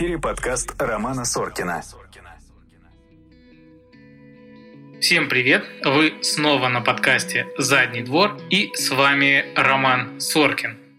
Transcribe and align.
эфире 0.00 0.18
подкаст 0.18 0.80
Романа 0.80 1.26
Соркина. 1.26 1.82
Всем 4.98 5.28
привет! 5.28 5.62
Вы 5.84 6.14
снова 6.22 6.68
на 6.68 6.80
подкасте 6.80 7.46
«Задний 7.58 8.00
двор» 8.00 8.38
и 8.48 8.70
с 8.72 8.88
вами 8.88 9.52
Роман 9.54 10.18
Соркин. 10.18 10.89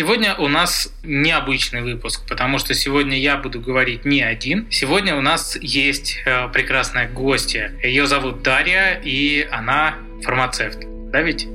Сегодня 0.00 0.34
у 0.34 0.48
нас 0.48 0.90
необычный 1.02 1.82
выпуск, 1.82 2.22
потому 2.26 2.58
что 2.58 2.72
сегодня 2.72 3.18
я 3.18 3.36
буду 3.36 3.60
говорить 3.60 4.06
не 4.06 4.22
один. 4.22 4.66
Сегодня 4.70 5.14
у 5.14 5.20
нас 5.20 5.58
есть 5.60 6.22
э, 6.24 6.48
прекрасная 6.48 7.06
гостья. 7.06 7.70
Ее 7.82 8.06
зовут 8.06 8.40
Дарья, 8.40 8.98
и 9.04 9.46
она 9.52 9.96
фармацевт. 10.22 10.78
Да 11.10 11.20
ведь? 11.20 11.46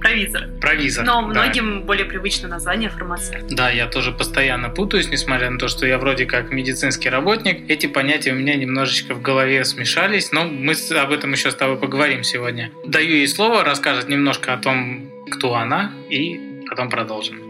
Провизор. 0.00 0.42
Провизор. 0.60 1.04
Но 1.04 1.22
многим 1.22 1.80
да. 1.80 1.86
более 1.86 2.04
привычно 2.04 2.46
название 2.46 2.90
фармацевт. 2.90 3.48
Да, 3.48 3.70
я 3.70 3.88
тоже 3.88 4.12
постоянно 4.12 4.68
путаюсь, 4.68 5.08
несмотря 5.08 5.50
на 5.50 5.58
то, 5.58 5.66
что 5.66 5.84
я 5.84 5.98
вроде 5.98 6.26
как 6.26 6.52
медицинский 6.52 7.08
работник. 7.08 7.68
Эти 7.68 7.88
понятия 7.88 8.30
у 8.30 8.36
меня 8.36 8.54
немножечко 8.54 9.14
в 9.14 9.20
голове 9.20 9.64
смешались, 9.64 10.30
но 10.30 10.44
мы 10.44 10.74
об 10.96 11.10
этом 11.10 11.32
еще 11.32 11.50
с 11.50 11.56
тобой 11.56 11.76
поговорим 11.76 12.22
сегодня. 12.22 12.70
Даю 12.86 13.16
ей 13.16 13.26
слово, 13.26 13.64
расскажет 13.64 14.08
немножко 14.08 14.52
о 14.52 14.58
том, 14.58 15.10
кто 15.28 15.56
она, 15.56 15.90
и 16.08 16.40
потом 16.68 16.88
продолжим. 16.88 17.49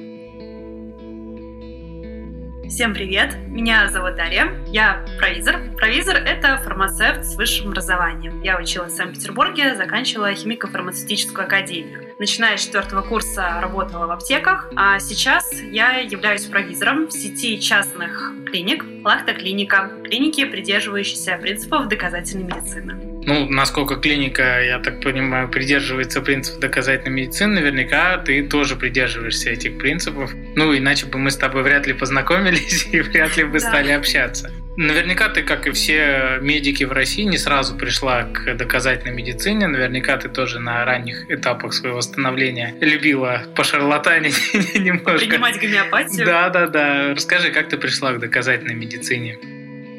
Всем 2.70 2.94
привет! 2.94 3.36
Меня 3.48 3.88
зовут 3.88 4.14
Дарья, 4.14 4.56
я 4.68 5.04
провизор. 5.18 5.56
Провизор– 5.76 6.14
это 6.24 6.56
фармацевт 6.58 7.24
с 7.24 7.34
высшим 7.34 7.70
образованием. 7.70 8.40
Я 8.42 8.56
училась 8.60 8.92
в 8.92 8.96
Санкт-Петербурге, 8.96 9.74
заканчивала 9.74 10.30
химико-фармацевтическую 10.30 11.42
академию. 11.42 12.14
Начиная 12.20 12.56
с 12.56 12.64
четвертого 12.64 13.02
курса 13.02 13.58
работала 13.60 14.06
в 14.06 14.12
аптеках, 14.12 14.70
а 14.76 15.00
сейчас 15.00 15.52
я 15.60 15.96
являюсь 15.96 16.46
провизором 16.46 17.08
в 17.08 17.12
сети 17.12 17.60
частных 17.60 18.32
клиник 18.46 18.84
«Лахта 19.04 19.34
клиника», 19.34 19.90
клиники, 20.04 20.44
придерживающиеся 20.44 21.38
принципов 21.38 21.88
доказательной 21.88 22.44
медицины. 22.44 23.09
Ну, 23.26 23.48
насколько 23.48 23.96
клиника, 23.96 24.62
я 24.62 24.78
так 24.78 25.00
понимаю, 25.02 25.48
придерживается 25.48 26.20
принципов 26.20 26.60
доказательной 26.60 27.22
медицины, 27.22 27.60
наверняка 27.60 28.16
ты 28.18 28.46
тоже 28.46 28.76
придерживаешься 28.76 29.50
этих 29.50 29.78
принципов. 29.78 30.32
Ну, 30.56 30.76
иначе 30.76 31.06
бы 31.06 31.18
мы 31.18 31.30
с 31.30 31.36
тобой 31.36 31.62
вряд 31.62 31.86
ли 31.86 31.92
познакомились 31.92 32.88
и 32.92 33.00
вряд 33.00 33.36
ли 33.36 33.44
бы 33.44 33.60
стали 33.60 33.90
общаться. 33.90 34.50
Наверняка 34.76 35.28
ты, 35.28 35.42
как 35.42 35.66
и 35.66 35.72
все 35.72 36.38
медики 36.40 36.84
в 36.84 36.92
России, 36.92 37.24
не 37.24 37.36
сразу 37.36 37.76
пришла 37.76 38.22
к 38.22 38.54
доказательной 38.54 39.14
медицине. 39.14 39.66
Наверняка 39.66 40.16
ты 40.16 40.28
тоже 40.28 40.58
на 40.58 40.84
ранних 40.84 41.30
этапах 41.30 41.74
своего 41.74 42.00
становления 42.00 42.74
любила 42.80 43.42
по 43.56 43.64
шарлатане 43.64 44.30
немножко. 44.74 45.18
Принимать 45.18 45.60
гомеопатию. 45.60 46.24
Да, 46.24 46.48
да, 46.48 46.66
да. 46.66 47.14
Расскажи, 47.14 47.50
как 47.50 47.68
ты 47.68 47.76
пришла 47.76 48.12
к 48.12 48.20
доказательной 48.20 48.74
медицине? 48.74 49.38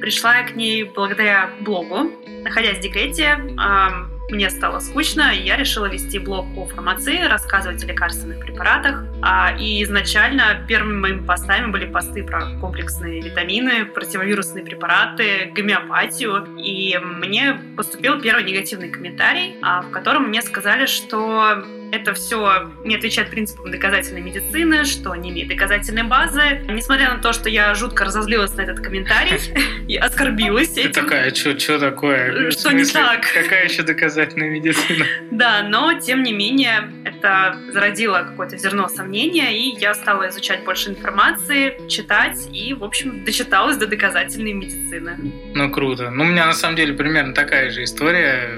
Пришла 0.01 0.39
я 0.39 0.43
к 0.43 0.55
ней 0.55 0.83
благодаря 0.83 1.51
блогу. 1.61 2.11
Находясь 2.43 2.79
в 2.79 2.81
декрете, 2.81 3.37
мне 4.31 4.49
стало 4.49 4.79
скучно, 4.79 5.33
и 5.35 5.43
я 5.43 5.57
решила 5.57 5.85
вести 5.85 6.17
блог 6.17 6.55
по 6.55 6.65
фармации, 6.65 7.21
рассказывать 7.27 7.83
о 7.83 7.87
лекарственных 7.87 8.39
препаратах. 8.39 9.03
А, 9.21 9.55
и 9.59 9.83
изначально 9.83 10.65
первыми 10.67 10.97
моими 10.97 11.25
постами 11.25 11.69
были 11.69 11.85
посты 11.85 12.23
про 12.23 12.57
комплексные 12.59 13.21
витамины, 13.21 13.85
противовирусные 13.85 14.63
препараты, 14.63 15.51
гомеопатию. 15.53 16.47
И 16.57 16.97
мне 16.97 17.59
поступил 17.75 18.19
первый 18.21 18.43
негативный 18.43 18.89
комментарий, 18.89 19.57
а, 19.61 19.81
в 19.81 19.91
котором 19.91 20.29
мне 20.29 20.41
сказали, 20.41 20.85
что 20.85 21.63
это 21.91 22.13
все 22.13 22.71
не 22.83 22.95
отвечает 22.95 23.29
принципам 23.29 23.71
доказательной 23.71 24.21
медицины, 24.21 24.85
что 24.85 25.13
не 25.15 25.29
имеет 25.29 25.49
доказательной 25.49 26.03
базы. 26.03 26.61
Несмотря 26.69 27.13
на 27.13 27.21
то, 27.21 27.33
что 27.33 27.49
я 27.49 27.73
жутко 27.75 28.05
разозлилась 28.05 28.53
на 28.55 28.61
этот 28.61 28.79
комментарий 28.79 29.39
и 29.87 29.97
оскорбилась 29.97 30.71
этим. 30.77 30.91
Ты 30.91 31.01
такая, 31.01 31.33
что 31.33 31.79
такое? 31.79 32.51
Что 32.51 32.71
не 32.71 32.85
так? 32.85 33.25
Какая 33.33 33.65
еще 33.65 33.83
доказательная 33.83 34.49
медицина? 34.49 35.05
Да, 35.31 35.63
но 35.63 35.93
тем 35.99 36.23
не 36.23 36.33
менее 36.33 36.91
это 37.03 37.57
зародило 37.71 38.19
какое-то 38.29 38.57
зерно 38.57 38.87
сомнения, 38.89 39.57
и 39.57 39.79
я 39.79 39.93
стала 39.93 40.29
изучать 40.29 40.63
больше 40.63 40.89
информации, 40.89 41.87
читать 41.87 42.47
и, 42.51 42.73
в 42.73 42.83
общем, 42.83 43.23
дочиталась 43.23 43.77
до 43.77 43.87
доказательной 43.87 44.53
медицины. 44.53 45.17
Ну, 45.55 45.71
круто. 45.71 46.11
Ну, 46.11 46.23
у 46.23 46.27
меня 46.27 46.45
на 46.45 46.53
самом 46.53 46.75
деле 46.75 46.93
примерно 46.93 47.33
такая 47.33 47.71
же 47.71 47.83
история 47.83 48.49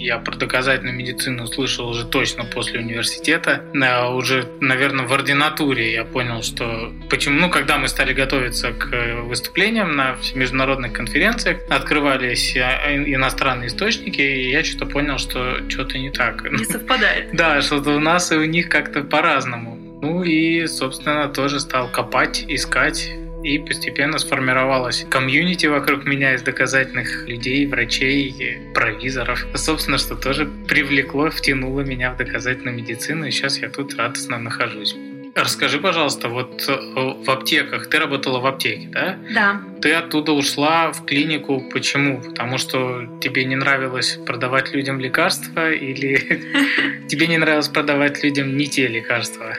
я 0.00 0.18
про 0.18 0.36
доказательную 0.36 0.96
медицину 0.96 1.44
услышал 1.44 1.88
уже 1.88 2.06
точно 2.06 2.44
после 2.44 2.80
университета. 2.80 3.62
А 3.82 4.08
уже, 4.14 4.48
наверное, 4.60 5.06
в 5.06 5.12
ординатуре 5.12 5.92
я 5.92 6.04
понял, 6.04 6.42
что 6.42 6.92
почему, 7.10 7.38
ну, 7.38 7.50
когда 7.50 7.78
мы 7.78 7.88
стали 7.88 8.12
готовиться 8.12 8.72
к 8.72 9.22
выступлениям 9.24 9.94
на 9.96 10.16
международных 10.34 10.92
конференциях, 10.92 11.58
открывались 11.68 12.56
а, 12.56 12.94
иностранные 12.94 13.68
источники, 13.68 14.20
и 14.20 14.50
я 14.50 14.64
что-то 14.64 14.86
понял, 14.86 15.18
что 15.18 15.58
что-то 15.68 15.98
не 15.98 16.10
так. 16.10 16.50
Не 16.50 16.64
совпадает. 16.64 17.28
Да, 17.40 17.62
что-то 17.62 17.92
у 17.92 18.00
нас 18.00 18.32
и 18.32 18.36
у 18.36 18.44
них 18.44 18.68
как-то 18.68 19.02
по-разному. 19.02 19.78
Ну 20.02 20.22
и, 20.22 20.66
собственно, 20.66 21.28
тоже 21.28 21.60
стал 21.60 21.88
копать, 21.88 22.44
искать 22.48 23.10
и 23.42 23.58
постепенно 23.58 24.18
сформировалась 24.18 25.06
комьюнити 25.10 25.66
вокруг 25.66 26.04
меня 26.04 26.34
из 26.34 26.42
доказательных 26.42 27.28
людей, 27.28 27.66
врачей, 27.66 28.58
провизоров. 28.74 29.46
Собственно, 29.54 29.98
что 29.98 30.16
тоже 30.16 30.48
привлекло, 30.68 31.30
втянуло 31.30 31.80
меня 31.80 32.12
в 32.12 32.16
доказательную 32.16 32.76
медицину, 32.76 33.26
и 33.26 33.30
сейчас 33.30 33.58
я 33.58 33.68
тут 33.68 33.94
радостно 33.94 34.38
нахожусь. 34.38 34.94
Расскажи, 35.34 35.78
пожалуйста, 35.78 36.28
вот 36.28 36.64
э, 36.68 36.74
в 36.74 37.30
аптеках, 37.30 37.88
ты 37.88 37.98
работала 37.98 38.40
в 38.40 38.46
аптеке, 38.46 38.88
да? 38.90 39.16
Да. 39.32 39.62
Ты 39.80 39.92
оттуда 39.92 40.32
ушла 40.32 40.92
в 40.92 41.04
клинику, 41.04 41.62
почему? 41.72 42.20
Потому 42.20 42.58
что 42.58 43.06
тебе 43.20 43.44
не 43.44 43.54
нравилось 43.54 44.18
продавать 44.26 44.72
людям 44.74 44.98
лекарства 44.98 45.70
или 45.70 46.42
тебе 47.08 47.28
не 47.28 47.38
нравилось 47.38 47.68
продавать 47.68 48.22
людям 48.24 48.56
не 48.56 48.66
те 48.66 48.88
лекарства? 48.88 49.56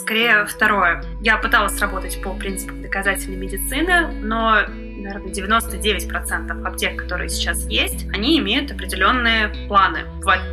Скорее 0.00 0.46
второе. 0.46 1.04
Я 1.20 1.36
пыталась 1.36 1.78
работать 1.78 2.20
по 2.22 2.32
принципам 2.32 2.80
доказательной 2.80 3.36
медицины, 3.36 4.10
но 4.22 4.60
наверное, 5.00 5.32
99% 5.32 6.66
аптек, 6.66 6.96
которые 7.02 7.28
сейчас 7.28 7.66
есть, 7.68 8.06
они 8.12 8.38
имеют 8.38 8.70
определенные 8.70 9.48
планы. 9.68 10.00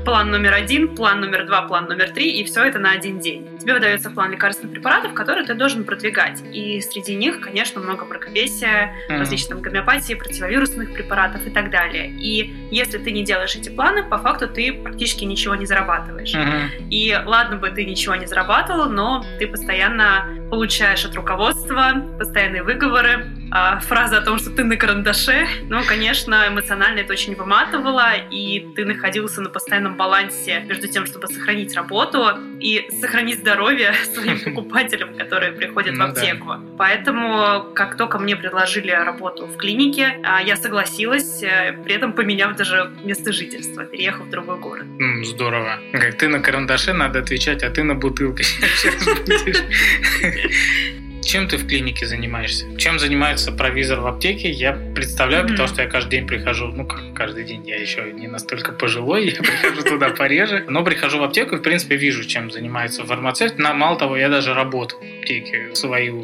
План 0.05 0.31
номер 0.31 0.53
один, 0.53 0.95
план 0.95 1.21
номер 1.21 1.45
два, 1.45 1.63
план 1.63 1.85
номер 1.85 2.09
три, 2.11 2.31
и 2.31 2.43
все 2.43 2.63
это 2.63 2.79
на 2.79 2.91
один 2.91 3.19
день. 3.19 3.47
Тебе 3.59 3.73
выдается 3.73 4.09
план 4.09 4.31
лекарственных 4.31 4.73
препаратов, 4.73 5.13
которые 5.13 5.45
ты 5.45 5.53
должен 5.53 5.83
продвигать. 5.83 6.41
И 6.53 6.81
среди 6.81 7.15
них, 7.15 7.41
конечно, 7.41 7.81
много 7.81 8.05
мракобесия, 8.05 8.93
mm-hmm. 9.09 9.17
различных 9.17 9.61
гомеопатии, 9.61 10.13
противовирусных 10.13 10.93
препаратов 10.93 11.45
и 11.45 11.49
так 11.49 11.69
далее. 11.69 12.09
И 12.09 12.53
если 12.71 12.97
ты 12.97 13.11
не 13.11 13.23
делаешь 13.23 13.55
эти 13.55 13.69
планы, 13.69 14.03
по 14.03 14.17
факту 14.17 14.47
ты 14.47 14.73
практически 14.73 15.25
ничего 15.25 15.55
не 15.55 15.65
зарабатываешь. 15.65 16.33
Mm-hmm. 16.33 16.89
И 16.89 17.15
ладно 17.25 17.57
бы 17.57 17.69
ты 17.69 17.85
ничего 17.85 18.15
не 18.15 18.25
зарабатывал, 18.25 18.89
но 18.89 19.25
ты 19.39 19.47
постоянно 19.47 20.25
получаешь 20.49 21.05
от 21.05 21.15
руководства 21.15 21.93
постоянные 22.17 22.63
выговоры, 22.63 23.25
а, 23.51 23.79
фраза 23.79 24.17
о 24.17 24.21
том, 24.21 24.39
что 24.39 24.49
ты 24.49 24.63
на 24.63 24.75
карандаше, 24.75 25.47
ну, 25.69 25.83
конечно, 25.83 26.45
эмоционально 26.47 26.99
это 26.99 27.13
очень 27.13 27.35
выматывало, 27.35 28.13
и 28.29 28.67
ты 28.75 28.85
находился 28.85 29.41
на 29.41 29.49
постоянном 29.49 29.95
балансе 29.95 30.63
между 30.67 30.87
тем, 30.87 31.05
чтобы 31.05 31.27
сохранить 31.27 31.75
работу 31.75 32.37
и 32.59 32.87
сохранить 32.99 33.39
здоровье 33.39 33.93
своим 34.13 34.39
покупателям, 34.39 35.17
которые 35.17 35.51
приходят 35.51 35.95
ну, 35.95 36.07
в 36.07 36.09
аптеку. 36.09 36.47
Да. 36.47 36.61
Поэтому, 36.77 37.73
как 37.73 37.97
только 37.97 38.19
мне 38.19 38.35
предложили 38.35 38.91
работу 38.91 39.47
в 39.47 39.57
клинике, 39.57 40.19
а, 40.23 40.41
я 40.41 40.57
согласилась, 40.57 41.41
э, 41.43 41.77
при 41.83 41.95
этом 41.95 42.13
поменяв 42.13 42.55
даже 42.55 42.91
место 43.03 43.31
жительства, 43.31 43.85
переехав 43.85 44.27
в 44.27 44.29
другой 44.29 44.59
город. 44.59 44.85
Здорово. 45.23 45.79
Как 45.93 46.17
ты 46.17 46.27
на 46.27 46.39
карандаше, 46.39 46.93
надо 46.93 47.19
отвечать, 47.19 47.63
а 47.63 47.69
ты 47.69 47.83
на 47.83 47.95
бутылке 47.95 48.43
Чем 51.27 51.49
ты 51.49 51.57
в 51.57 51.67
клинике 51.67 52.05
занимаешься? 52.05 52.65
Чем 52.77 52.99
занимается 52.99 53.51
провизор 53.51 53.99
в 53.99 54.07
аптеке? 54.07 54.49
Я 54.49 54.71
представляю, 54.71 55.43
mm-hmm. 55.43 55.49
потому 55.49 55.67
что 55.67 55.81
я 55.81 55.89
каждый 55.89 56.11
день 56.11 56.25
прихожу, 56.25 56.67
ну 56.67 56.85
как 56.85 57.01
каждый 57.13 57.43
день, 57.43 57.67
я 57.67 57.75
еще 57.75 58.13
не 58.13 58.27
настолько 58.27 58.71
пожилой, 58.71 59.25
я 59.35 59.41
прихожу 59.41 59.83
туда 59.83 60.11
пореже, 60.11 60.63
но 60.69 60.85
прихожу 60.85 61.19
в 61.19 61.23
аптеку 61.23 61.55
и, 61.55 61.57
в 61.57 61.61
принципе, 61.63 61.97
вижу, 61.97 62.23
чем 62.23 62.49
занимается 62.49 63.03
фармацевт. 63.03 63.59
Мало 63.59 63.99
того, 63.99 64.15
я 64.15 64.29
даже 64.29 64.53
работал 64.53 64.99
в 64.99 65.19
аптеке 65.19 65.75
свою 65.75 66.23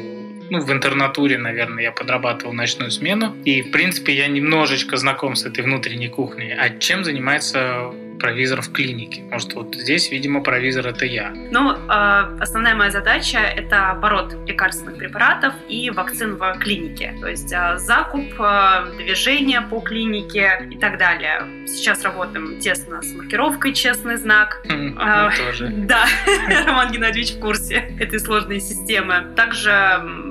ну, 0.50 0.60
в 0.60 0.72
интернатуре, 0.72 1.36
наверное, 1.36 1.84
я 1.84 1.92
подрабатывал 1.92 2.54
ночную 2.54 2.90
смену. 2.90 3.34
И, 3.44 3.62
в 3.62 3.70
принципе, 3.70 4.14
я 4.14 4.26
немножечко 4.26 4.96
знаком 4.96 5.36
с 5.36 5.44
этой 5.44 5.64
внутренней 5.64 6.08
кухней. 6.08 6.54
А 6.54 6.78
чем 6.78 7.04
занимается 7.04 7.92
провизор 8.18 8.62
в 8.62 8.72
клинике? 8.72 9.22
Может, 9.30 9.54
вот 9.54 9.74
здесь, 9.74 10.10
видимо, 10.10 10.42
провизор 10.42 10.86
это 10.86 11.06
я. 11.06 11.32
Ну, 11.50 11.72
э, 11.72 12.38
основная 12.40 12.74
моя 12.74 12.90
задача– 12.90 13.38
это 13.56 13.90
оборот 13.90 14.34
лекарственных 14.46 14.98
препаратов 14.98 15.54
и 15.68 15.90
вакцин 15.90 16.36
в 16.36 16.58
клинике. 16.58 17.14
То 17.20 17.28
есть 17.28 17.52
э, 17.52 17.78
закуп, 17.78 18.32
э, 18.38 18.96
движение 18.96 19.60
по 19.60 19.80
клинике 19.80 20.68
и 20.70 20.78
так 20.78 20.98
далее. 20.98 21.66
Сейчас 21.66 22.02
работаем 22.02 22.60
тесно 22.60 23.02
с 23.02 23.12
маркировкой 23.12 23.72
«Честный 23.72 24.16
знак». 24.16 24.62
Тоже. 24.66 25.72
Да, 25.84 26.06
Роман 26.66 26.92
Геннадьевич 26.92 27.34
в 27.34 27.40
курсе 27.40 27.94
этой 27.98 28.18
сложной 28.18 28.60
системы. 28.60 29.34
Также 29.36 29.70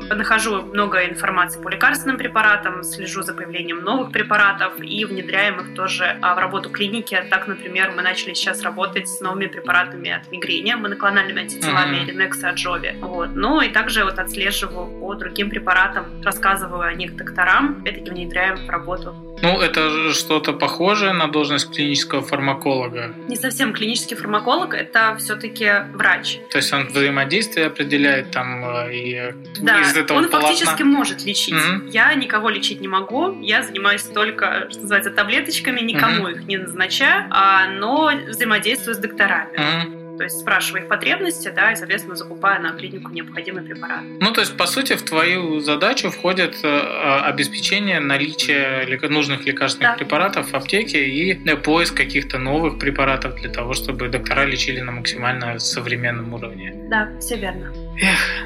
нахожу 0.10 0.64
много 0.64 1.06
информации 1.06 1.62
по 1.62 1.70
лекарственным 1.70 2.18
препаратам, 2.18 2.84
слежу 2.84 3.22
за 3.22 3.34
появлением 3.34 3.82
новых 3.82 4.12
препаратов 4.12 4.74
и 4.80 5.06
внедряем 5.06 5.60
их 5.60 5.76
тоже 5.76 6.18
в 6.22 6.40
работу 6.40 6.70
клиники. 6.70 7.24
Так, 7.30 7.48
например, 7.48 7.73
мы 7.96 8.02
начали 8.02 8.34
сейчас 8.34 8.62
работать 8.62 9.08
с 9.08 9.20
новыми 9.20 9.48
препаратами 9.48 10.12
от 10.12 10.32
мигрени, 10.32 10.74
моноклональными 10.74 11.42
антителами 11.42 11.98
uh-huh. 11.98 12.08
Ренекса 12.08 12.50
Аджови. 12.50 12.96
Вот. 13.02 13.30
Ну 13.36 13.62
и 13.62 13.70
также 13.70 14.04
вот 14.04 14.20
отслеживаю 14.20 14.88
по 15.00 15.14
другим 15.16 15.50
препаратам, 15.50 16.22
рассказываю 16.24 16.84
о 16.84 16.94
них 16.94 17.16
докторам, 17.16 17.80
опять-таки 17.82 18.12
внедряем 18.12 18.66
в 18.66 18.70
работу. 18.70 19.33
Ну, 19.44 19.60
это 19.60 20.14
что-то 20.14 20.54
похожее 20.54 21.12
на 21.12 21.28
должность 21.28 21.70
клинического 21.70 22.22
фармаколога? 22.22 23.14
Не 23.28 23.36
совсем 23.36 23.74
клинический 23.74 24.16
фармаколог, 24.16 24.74
это 24.74 25.18
все-таки 25.20 25.70
врач. 25.92 26.40
То 26.50 26.60
есть 26.60 26.72
он 26.72 26.88
взаимодействие 26.88 27.66
определяет 27.66 28.32
там 28.32 28.64
э, 28.64 28.96
и 28.96 29.34
да, 29.60 29.82
из 29.82 29.98
этого 29.98 30.20
он 30.20 30.30
полотна... 30.30 30.48
фактически 30.48 30.84
может 30.84 31.26
лечить. 31.26 31.54
Мгм. 31.54 31.88
Я 31.88 32.14
никого 32.14 32.50
лечить 32.50 32.80
не 32.80 32.88
могу, 32.88 33.38
я 33.42 33.64
занимаюсь 33.64 34.04
только, 34.04 34.70
что 34.70 34.80
называется, 34.80 35.12
таблеточками, 35.12 35.82
никому 35.82 36.30
их 36.30 36.44
не 36.46 36.56
назначаю, 36.56 37.28
а, 37.30 37.68
но 37.68 38.14
взаимодействую 38.30 38.96
с 38.96 38.98
докторами. 38.98 39.58
Мгм. 39.58 40.03
То 40.18 40.24
есть 40.24 40.40
спрашиваю 40.40 40.84
их 40.84 40.90
потребности, 40.90 41.52
да, 41.56 41.72
и, 41.72 41.76
соответственно, 41.76 42.16
закупаю 42.16 42.62
на 42.62 42.72
клинику 42.72 43.12
необходимый 43.12 43.64
препарат. 43.64 44.02
Ну, 44.20 44.32
то 44.32 44.42
есть, 44.42 44.56
по 44.58 44.66
сути, 44.68 44.94
в 44.94 45.02
твою 45.04 45.60
задачу 45.60 46.10
входит 46.12 46.56
э, 46.64 46.68
э, 46.68 47.20
обеспечение 47.22 48.00
наличия 48.00 48.86
нужных 49.10 49.46
лекарственных 49.46 49.92
Да. 49.94 49.98
препаратов 49.98 50.52
в 50.52 50.56
аптеке 50.56 51.06
и 51.06 51.34
э, 51.50 51.56
поиск 51.58 51.96
каких-то 51.96 52.38
новых 52.38 52.80
препаратов 52.80 53.36
для 53.36 53.50
того, 53.50 53.74
чтобы 53.74 54.08
доктора 54.10 54.46
лечили 54.46 54.82
на 54.82 54.92
максимально 54.92 55.60
современном 55.60 56.34
уровне. 56.34 56.74
Да, 56.90 57.10
все 57.20 57.38
верно. 57.38 57.74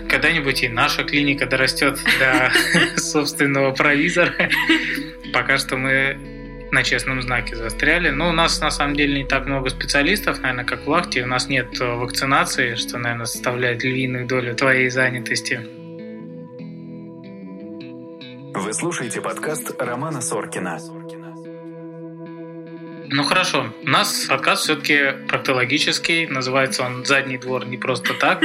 Когда-нибудь 0.10 0.64
и 0.64 0.70
наша 0.70 1.04
клиника 1.04 1.46
дорастет 1.46 2.00
до 2.20 2.52
собственного 3.00 3.72
провизора. 3.74 4.50
Пока 5.34 5.58
что 5.58 5.78
мы 5.78 6.18
на 6.72 6.84
честном 6.84 7.22
знаке 7.22 7.56
застряли. 7.56 8.10
Но 8.10 8.30
у 8.30 8.32
нас 8.32 8.60
на 8.62 8.72
самом 8.72 8.96
деле 8.96 9.24
не 9.24 9.28
так 9.28 9.46
много 9.46 9.70
специалистов, 9.70 10.40
наверное, 10.42 10.66
как 10.66 10.86
в 10.86 10.90
Лахте. 10.90 11.24
У 11.24 11.28
нас 11.28 11.48
нет 11.48 11.80
э, 11.80 11.86
вакцинации, 11.86 12.76
что, 12.76 12.98
наверное, 12.98 13.26
составляет 13.26 13.84
львиную 13.84 14.28
долю 14.28 14.56
твоей 14.56 14.90
занятости. 14.90 15.60
Вы 18.54 18.74
слушаете 18.74 19.22
подкаст 19.22 19.76
Романа 19.80 20.22
Соркина. 20.22 20.80
Ну 23.10 23.24
хорошо, 23.24 23.68
у 23.84 23.90
нас 23.90 24.26
подкаст 24.26 24.64
все-таки 24.64 25.14
проктологический, 25.30 26.28
называется 26.28 26.84
он 26.84 27.06
«Задний 27.06 27.38
двор» 27.38 27.66
не 27.66 27.78
просто 27.78 28.14
так, 28.14 28.44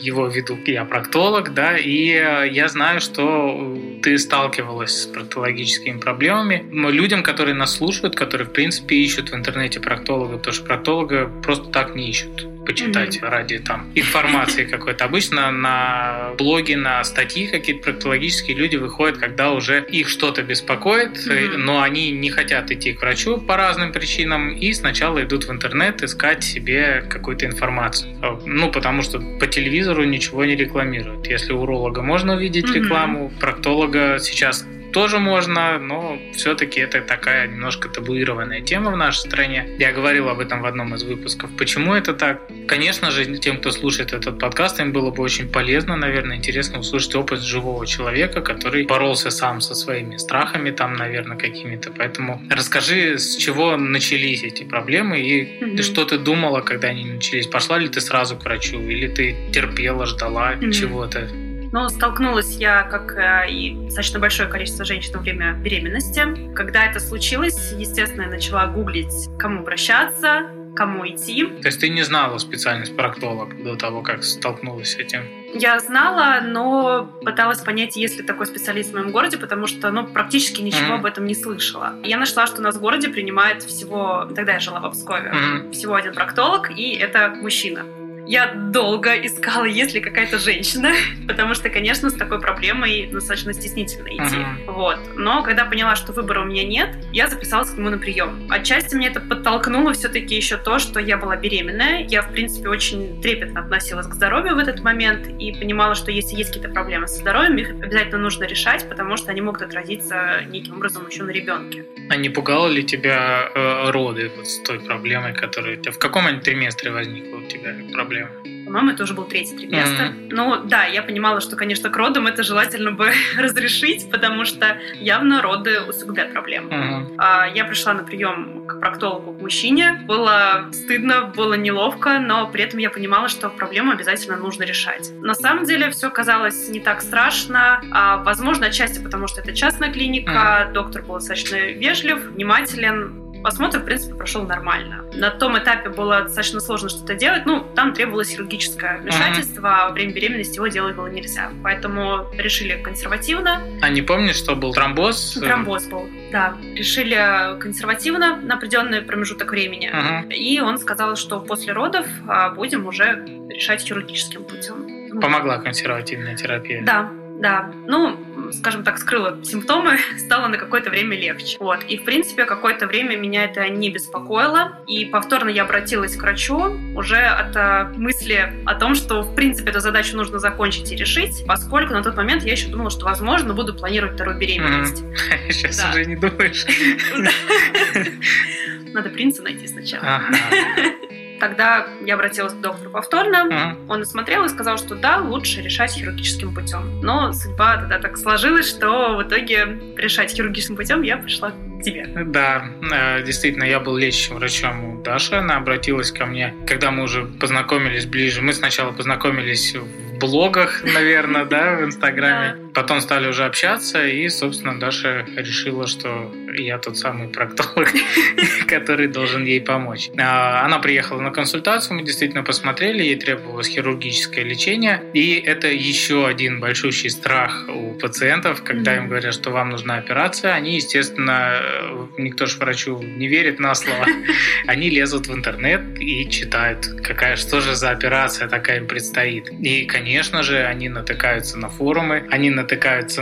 его 0.00 0.26
веду 0.28 0.58
я 0.66 0.86
проктолог, 0.86 1.52
да, 1.52 1.76
и 1.76 2.12
э, 2.12 2.48
я 2.50 2.68
знаю, 2.68 3.00
что 3.00 3.76
ты 4.02 4.18
сталкивалась 4.18 5.02
с 5.02 5.06
проктологическими 5.06 5.98
проблемами. 5.98 6.64
Людям, 6.90 7.22
которые 7.22 7.54
нас 7.54 7.76
слушают, 7.76 8.16
которые, 8.16 8.48
в 8.48 8.52
принципе, 8.52 8.96
ищут 8.96 9.30
в 9.30 9.34
интернете 9.34 9.78
проктолога, 9.78 10.38
потому 10.38 10.54
что 10.54 10.64
проктолога 10.64 11.30
просто 11.42 11.70
так 11.70 11.94
не 11.94 12.08
ищут 12.08 12.46
почитать 12.68 13.18
ради 13.22 13.58
там 13.58 13.90
информации 13.94 14.64
какой-то. 14.64 15.06
Обычно 15.06 15.50
на 15.50 16.32
блоге, 16.36 16.76
на 16.76 17.02
статьи 17.02 17.46
какие-то 17.46 17.82
проктологические 17.82 18.56
люди 18.56 18.76
выходят, 18.76 19.16
когда 19.16 19.52
уже 19.52 19.82
их 19.90 20.08
что-то 20.08 20.42
беспокоит, 20.42 21.26
Мгм. 21.26 21.64
но 21.64 21.80
они 21.80 22.10
не 22.10 22.28
хотят 22.30 22.70
идти 22.70 22.92
к 22.92 23.00
врачу 23.00 23.38
по 23.38 23.56
разным 23.56 23.90
причинам 23.92 24.50
и 24.50 24.72
сначала 24.74 25.22
идут 25.24 25.44
в 25.48 25.50
интернет 25.50 26.02
искать 26.02 26.44
себе 26.44 27.02
какую-то 27.08 27.46
информацию. 27.46 28.10
Э, 28.22 28.38
Ну, 28.44 28.70
потому 28.70 29.02
что 29.02 29.18
по 29.40 29.46
телевизору 29.46 30.04
ничего 30.04 30.44
не 30.44 30.54
рекламируют. 30.54 31.26
Если 31.26 31.52
уролога 31.54 32.02
можно 32.02 32.34
увидеть 32.34 32.66
Мгм. 32.66 32.74
рекламу, 32.74 33.32
проктолога 33.40 34.18
сейчас 34.20 34.66
тоже 34.92 35.18
можно, 35.18 35.78
но 35.78 36.18
все-таки 36.34 36.80
это 36.80 37.00
такая 37.00 37.46
немножко 37.48 37.88
табуированная 37.88 38.60
тема 38.62 38.90
в 38.90 38.96
нашей 38.96 39.18
стране. 39.18 39.68
Я 39.78 39.92
говорил 39.92 40.28
об 40.28 40.40
этом 40.40 40.62
в 40.62 40.66
одном 40.66 40.94
из 40.94 41.02
выпусков. 41.02 41.50
Почему 41.56 41.94
это 41.94 42.14
так? 42.14 42.40
Конечно 42.66 43.10
же, 43.10 43.24
тем, 43.38 43.58
кто 43.58 43.70
слушает 43.70 44.12
этот 44.12 44.38
подкаст, 44.38 44.80
им 44.80 44.92
было 44.92 45.10
бы 45.10 45.22
очень 45.22 45.48
полезно, 45.48 45.96
наверное, 45.96 46.36
интересно 46.36 46.78
услышать 46.80 47.14
опыт 47.14 47.40
живого 47.40 47.86
человека, 47.86 48.40
который 48.40 48.86
боролся 48.86 49.30
сам 49.30 49.60
со 49.60 49.74
своими 49.74 50.16
страхами, 50.16 50.70
там, 50.70 50.94
наверное, 50.94 51.36
какими-то. 51.36 51.90
Поэтому 51.90 52.40
расскажи, 52.50 53.18
с 53.18 53.36
чего 53.36 53.76
начались 53.76 54.42
эти 54.42 54.64
проблемы 54.64 55.20
и 55.20 55.64
Мгм. 55.64 55.78
что 55.82 56.04
ты 56.04 56.18
думала, 56.18 56.60
когда 56.60 56.88
они 56.88 57.04
начались? 57.04 57.46
Пошла 57.46 57.78
ли 57.78 57.88
ты 57.88 58.00
сразу 58.00 58.36
к 58.36 58.44
врачу 58.44 58.80
или 58.80 59.08
ты 59.08 59.36
терпела, 59.52 60.06
ждала 60.06 60.52
Мгм. 60.52 60.72
чего-то? 60.72 61.28
Но 61.72 61.88
столкнулась 61.88 62.56
я, 62.56 62.82
как 62.84 63.16
э, 63.16 63.50
и 63.50 63.74
достаточно 63.86 64.18
большое 64.18 64.48
количество 64.48 64.84
женщин 64.84 65.12
во 65.14 65.20
время 65.20 65.52
беременности. 65.52 66.52
Когда 66.54 66.84
это 66.86 66.98
случилось, 67.00 67.72
естественно, 67.76 68.22
я 68.22 68.28
начала 68.28 68.66
гуглить, 68.66 69.28
к 69.36 69.40
кому 69.40 69.60
обращаться, 69.60 70.46
кому 70.74 71.06
идти. 71.08 71.44
То 71.44 71.68
есть 71.68 71.80
ты 71.80 71.88
не 71.88 72.02
знала 72.02 72.38
специальность 72.38 72.96
проктолог 72.96 73.62
до 73.62 73.76
того, 73.76 74.02
как 74.02 74.22
столкнулась 74.22 74.92
с 74.92 74.96
этим? 74.96 75.22
Я 75.54 75.78
знала, 75.80 76.40
но 76.42 77.06
пыталась 77.22 77.58
понять, 77.60 77.96
есть 77.96 78.18
ли 78.18 78.22
такой 78.22 78.46
специалист 78.46 78.90
в 78.90 78.94
моем 78.94 79.10
городе, 79.10 79.38
потому 79.38 79.66
что 79.66 79.90
ну, 79.90 80.06
практически 80.06 80.60
ничего 80.60 80.88
Мгм. 80.88 80.94
об 81.00 81.06
этом 81.06 81.24
не 81.24 81.34
слышала. 81.34 81.94
Я 82.04 82.18
нашла, 82.18 82.46
что 82.46 82.60
у 82.60 82.62
нас 82.62 82.76
в 82.76 82.80
городе 82.80 83.08
принимает 83.08 83.62
всего... 83.62 84.26
Тогда 84.36 84.52
я 84.54 84.60
жила 84.60 84.80
в 84.80 84.84
Обскове. 84.86 85.32
Мгм. 85.32 85.72
Всего 85.72 85.94
один 85.94 86.12
проктолог, 86.14 86.70
и 86.70 86.92
это 86.94 87.34
мужчина. 87.40 87.84
Я 88.28 88.52
долго 88.52 89.14
искала, 89.14 89.64
есть 89.64 89.94
ли 89.94 90.00
какая-то 90.00 90.38
женщина, 90.38 90.92
потому 91.26 91.54
что, 91.54 91.70
конечно, 91.70 92.10
с 92.10 92.14
такой 92.14 92.38
проблемой 92.40 93.08
достаточно 93.10 93.54
стеснительно 93.54 94.08
идти. 94.08 94.36
Мгм. 94.36 94.58
Вот. 94.66 94.98
Но 95.16 95.42
когда 95.42 95.64
поняла, 95.64 95.96
что 95.96 96.12
выбора 96.12 96.42
у 96.42 96.44
меня 96.44 96.64
нет, 96.64 96.90
я 97.10 97.28
записалась 97.28 97.70
к 97.70 97.78
нему 97.78 97.88
на 97.88 97.96
прием. 97.96 98.46
Отчасти 98.50 98.94
мне 98.94 99.08
это 99.08 99.20
подтолкнуло 99.20 99.94
все-таки 99.94 100.34
еще 100.36 100.58
то, 100.58 100.78
что 100.78 101.00
я 101.00 101.16
была 101.16 101.36
беременная. 101.36 102.04
Я, 102.04 102.20
в 102.20 102.30
принципе, 102.30 102.68
очень 102.68 103.18
трепетно 103.22 103.60
относилась 103.60 104.06
к 104.06 104.12
здоровью 104.12 104.56
в 104.56 104.58
этот 104.58 104.80
момент 104.80 105.26
и 105.40 105.52
понимала, 105.52 105.94
что 105.94 106.10
если 106.10 106.36
есть 106.36 106.50
какие-то 106.50 106.68
проблемы 106.68 107.08
со 107.08 107.20
здоровьем, 107.20 107.56
их 107.56 107.70
обязательно 107.70 108.18
нужно 108.18 108.44
решать, 108.44 108.86
потому 108.90 109.16
что 109.16 109.30
они 109.30 109.40
могут 109.40 109.62
отразиться 109.62 110.42
неким 110.48 110.74
образом 110.74 111.08
еще 111.08 111.22
на 111.22 111.30
ребенке. 111.30 111.86
А 112.10 112.16
не 112.16 112.28
пугало 112.28 112.68
ли 112.68 112.84
тебя 112.84 113.50
э, 113.54 113.90
роды 113.90 114.30
вот 114.36 114.46
с 114.46 114.58
той 114.58 114.80
проблемой, 114.80 115.32
которая 115.32 115.78
у 115.78 115.80
тебя... 115.80 115.92
В 115.92 115.98
каком 115.98 116.26
они 116.26 116.40
триместре 116.40 116.90
возникла 116.90 117.38
у 117.38 117.46
тебя 117.48 117.74
проблема? 117.94 118.17
По-моему, 118.66 118.90
это 118.90 119.04
уже 119.04 119.14
был 119.14 119.24
третий 119.24 119.56
триместр. 119.56 120.12
Ну, 120.30 120.62
да, 120.64 120.84
я 120.84 121.02
понимала, 121.02 121.40
что, 121.40 121.56
конечно, 121.56 121.88
к 121.88 121.96
родам 121.96 122.26
это 122.26 122.42
желательно 122.42 122.92
бы 122.92 123.10
разрешить, 123.38 124.10
потому 124.10 124.44
что 124.44 124.76
явно 125.00 125.40
роды 125.40 125.80
усугубят 125.80 126.32
проблему. 126.32 126.68
Мгм. 126.70 127.14
А, 127.18 127.46
Я 127.46 127.64
пришла 127.64 127.94
на 127.94 128.02
прием 128.04 128.66
к 128.66 128.78
проктологу, 128.80 129.32
к 129.32 129.40
мужчине. 129.40 130.02
Было 130.06 130.68
стыдно, 130.72 131.22
было 131.22 131.54
неловко, 131.54 132.18
но 132.18 132.46
при 132.48 132.64
этом 132.64 132.78
я 132.78 132.90
понимала, 132.90 133.28
что 133.28 133.48
проблему 133.48 133.92
обязательно 133.92 134.36
нужно 134.36 134.64
решать. 134.64 135.10
На 135.22 135.34
самом 135.34 135.64
деле 135.64 135.90
все 135.90 136.10
казалось 136.10 136.68
не 136.68 136.80
так 136.80 137.00
страшно. 137.00 137.80
А, 137.90 138.18
Возможно, 138.18 138.66
отчасти 138.66 139.00
потому, 139.02 139.28
что 139.28 139.40
это 139.40 139.54
частная 139.54 139.90
клиника, 139.92 140.70
доктор 140.74 141.02
был 141.02 141.14
достаточно 141.14 141.56
вежлив, 141.56 142.18
внимателен. 142.22 143.27
Осмотр, 143.44 143.78
в 143.78 143.84
принципе, 143.84 144.14
прошел 144.14 144.42
нормально. 144.44 145.04
На 145.14 145.30
том 145.30 145.58
этапе 145.58 145.90
было 145.90 146.22
достаточно 146.22 146.60
сложно 146.60 146.88
что-то 146.88 147.14
делать. 147.14 147.46
Ну, 147.46 147.64
там 147.74 147.94
требовалось 147.94 148.30
хирургическое 148.30 148.98
вмешательство, 148.98 149.82
а 149.82 149.88
во 149.88 149.92
время 149.92 150.12
беременности 150.12 150.56
его 150.56 150.66
делать 150.68 150.96
было 150.96 151.06
нельзя. 151.06 151.50
Поэтому 151.62 152.26
решили 152.34 152.80
консервативно. 152.82 153.62
А 153.82 153.88
не 153.88 154.02
помнишь, 154.02 154.36
что 154.36 154.54
был 154.54 154.72
тромбоз? 154.72 155.34
Тромбоз 155.34 155.86
был, 155.86 156.08
да. 156.32 156.56
Решили 156.74 157.58
консервативно 157.60 158.36
на 158.36 158.54
определенный 158.54 159.02
промежуток 159.02 159.50
времени. 159.50 159.90
Мгм. 159.92 160.30
И 160.30 160.60
он 160.60 160.78
сказал, 160.78 161.16
что 161.16 161.40
после 161.40 161.72
родов 161.72 162.06
а, 162.26 162.50
будем 162.50 162.86
уже 162.86 163.24
решать 163.48 163.82
хирургическим 163.82 164.44
путем. 164.44 164.86
Ну, 165.10 165.20
Помогла 165.20 165.58
консервативная 165.58 166.36
терапия. 166.36 166.82
Да, 166.84 167.10
да. 167.38 167.70
Ну, 167.86 168.18
скажем 168.52 168.84
так, 168.84 168.98
скрыла 168.98 169.38
симптомы, 169.44 169.98
стало 170.18 170.48
на 170.48 170.58
какое-то 170.58 170.90
время 170.90 171.16
легче. 171.16 171.56
Вот. 171.60 171.84
И, 171.84 171.98
в 171.98 172.04
принципе, 172.04 172.44
какое-то 172.44 172.86
время 172.86 173.16
меня 173.16 173.44
это 173.44 173.68
не 173.68 173.90
беспокоило. 173.90 174.78
И 174.86 175.04
повторно 175.04 175.48
я 175.48 175.62
обратилась 175.62 176.16
к 176.16 176.22
врачу 176.22 176.78
уже 176.94 177.18
от 177.18 177.56
а, 177.56 177.92
мысли 177.96 178.52
о 178.64 178.74
том, 178.74 178.94
что, 178.94 179.22
в 179.22 179.34
принципе, 179.34 179.70
эту 179.70 179.80
задачу 179.80 180.16
нужно 180.16 180.38
закончить 180.38 180.92
и 180.92 180.96
решить, 180.96 181.44
поскольку 181.46 181.92
на 181.92 182.02
тот 182.02 182.16
момент 182.16 182.42
я 182.42 182.52
еще 182.52 182.68
думала, 182.68 182.90
что, 182.90 183.04
возможно, 183.04 183.54
буду 183.54 183.74
планировать 183.74 184.14
вторую 184.14 184.38
беременность. 184.38 185.04
Сейчас 185.50 185.84
уже 185.90 186.04
не 186.06 186.16
думаешь. 186.16 186.66
Надо 188.92 189.10
принца 189.10 189.42
найти 189.42 189.66
сначала. 189.66 190.02
Ага. 190.04 190.94
Тогда 191.40 191.86
я 192.04 192.14
обратилась 192.14 192.52
к 192.52 192.60
доктору 192.60 192.90
повторно. 192.90 193.44
Мгм. 193.44 193.90
Он 193.90 194.02
осмотрел 194.02 194.44
и 194.44 194.48
сказал, 194.48 194.78
что 194.78 194.94
да, 194.94 195.18
лучше 195.18 195.62
решать 195.62 195.92
хирургическим 195.92 196.54
путем. 196.54 197.00
Но 197.00 197.32
судьба 197.32 197.76
тогда 197.76 197.98
так 197.98 198.16
сложилась, 198.16 198.68
что 198.68 199.16
в 199.16 199.22
итоге 199.22 199.78
решать 199.96 200.32
хирургическим 200.32 200.76
путем 200.76 201.02
я 201.02 201.16
пришла 201.16 201.50
к 201.50 201.82
тебе. 201.82 202.06
Да, 202.06 202.64
э, 202.92 203.22
действительно, 203.22 203.64
я 203.64 203.80
был 203.80 203.96
лечащим 203.96 204.36
врачом 204.36 204.84
у 204.84 205.02
Даши. 205.02 205.36
Она 205.36 205.56
обратилась 205.56 206.10
ко 206.10 206.26
мне, 206.26 206.54
когда 206.66 206.90
мы 206.90 207.04
уже 207.04 207.24
познакомились 207.24 208.06
ближе. 208.06 208.42
Мы 208.42 208.52
сначала 208.52 208.92
познакомились 208.92 209.74
в 209.74 210.18
блогах, 210.18 210.82
наверное, 210.94 211.44
да, 211.44 211.76
в 211.76 211.84
Инстаграме. 211.84 212.67
Потом 212.78 213.00
стали 213.00 213.26
уже 213.26 213.44
общаться, 213.44 214.06
и, 214.06 214.28
собственно, 214.28 214.78
Даша 214.78 215.26
решила, 215.36 215.88
что 215.88 216.32
я 216.56 216.78
тот 216.78 216.96
самый 216.96 217.26
проктолог, 217.26 217.88
который 218.68 219.08
должен 219.08 219.44
ей 219.44 219.60
помочь. 219.60 220.10
А, 220.16 220.64
Она 220.64 220.78
приехала 220.78 221.20
на 221.20 221.32
консультацию, 221.32 221.96
мы 221.96 222.04
действительно 222.04 222.44
посмотрели, 222.44 223.02
ей 223.02 223.16
требовалось 223.16 223.66
хирургическое 223.66 224.44
лечение, 224.44 225.02
и 225.12 225.34
это 225.34 225.66
еще 225.66 226.24
один 226.24 226.60
большущий 226.60 227.10
страх 227.10 227.64
у 227.68 227.94
пациентов, 227.94 228.62
когда 228.62 228.96
им 228.96 229.08
говорят, 229.08 229.34
что 229.34 229.50
вам 229.50 229.70
нужна 229.70 229.96
операция, 229.96 230.54
они, 230.54 230.76
естественно, 230.76 231.58
э, 231.60 232.06
никто 232.18 232.46
же 232.46 232.58
врачу 232.58 233.02
не 233.02 233.26
верит 233.26 233.58
на 233.58 233.74
слово, 233.74 234.06
они 234.68 234.88
лезут 234.88 235.26
в 235.26 235.34
интернет 235.34 235.80
и 235.98 236.30
читают, 236.30 236.86
какая, 237.02 237.34
что 237.34 237.60
же 237.60 237.74
за 237.74 237.90
операция 237.90 238.46
такая 238.46 238.76
им 238.76 238.86
предстоит. 238.86 239.50
И, 239.50 239.84
конечно 239.84 240.44
же, 240.44 240.64
они 240.64 240.88
натыкаются 240.88 241.58
на 241.58 241.68
форумы, 241.68 242.24
они 242.30 242.50
натыкаются 242.50 242.67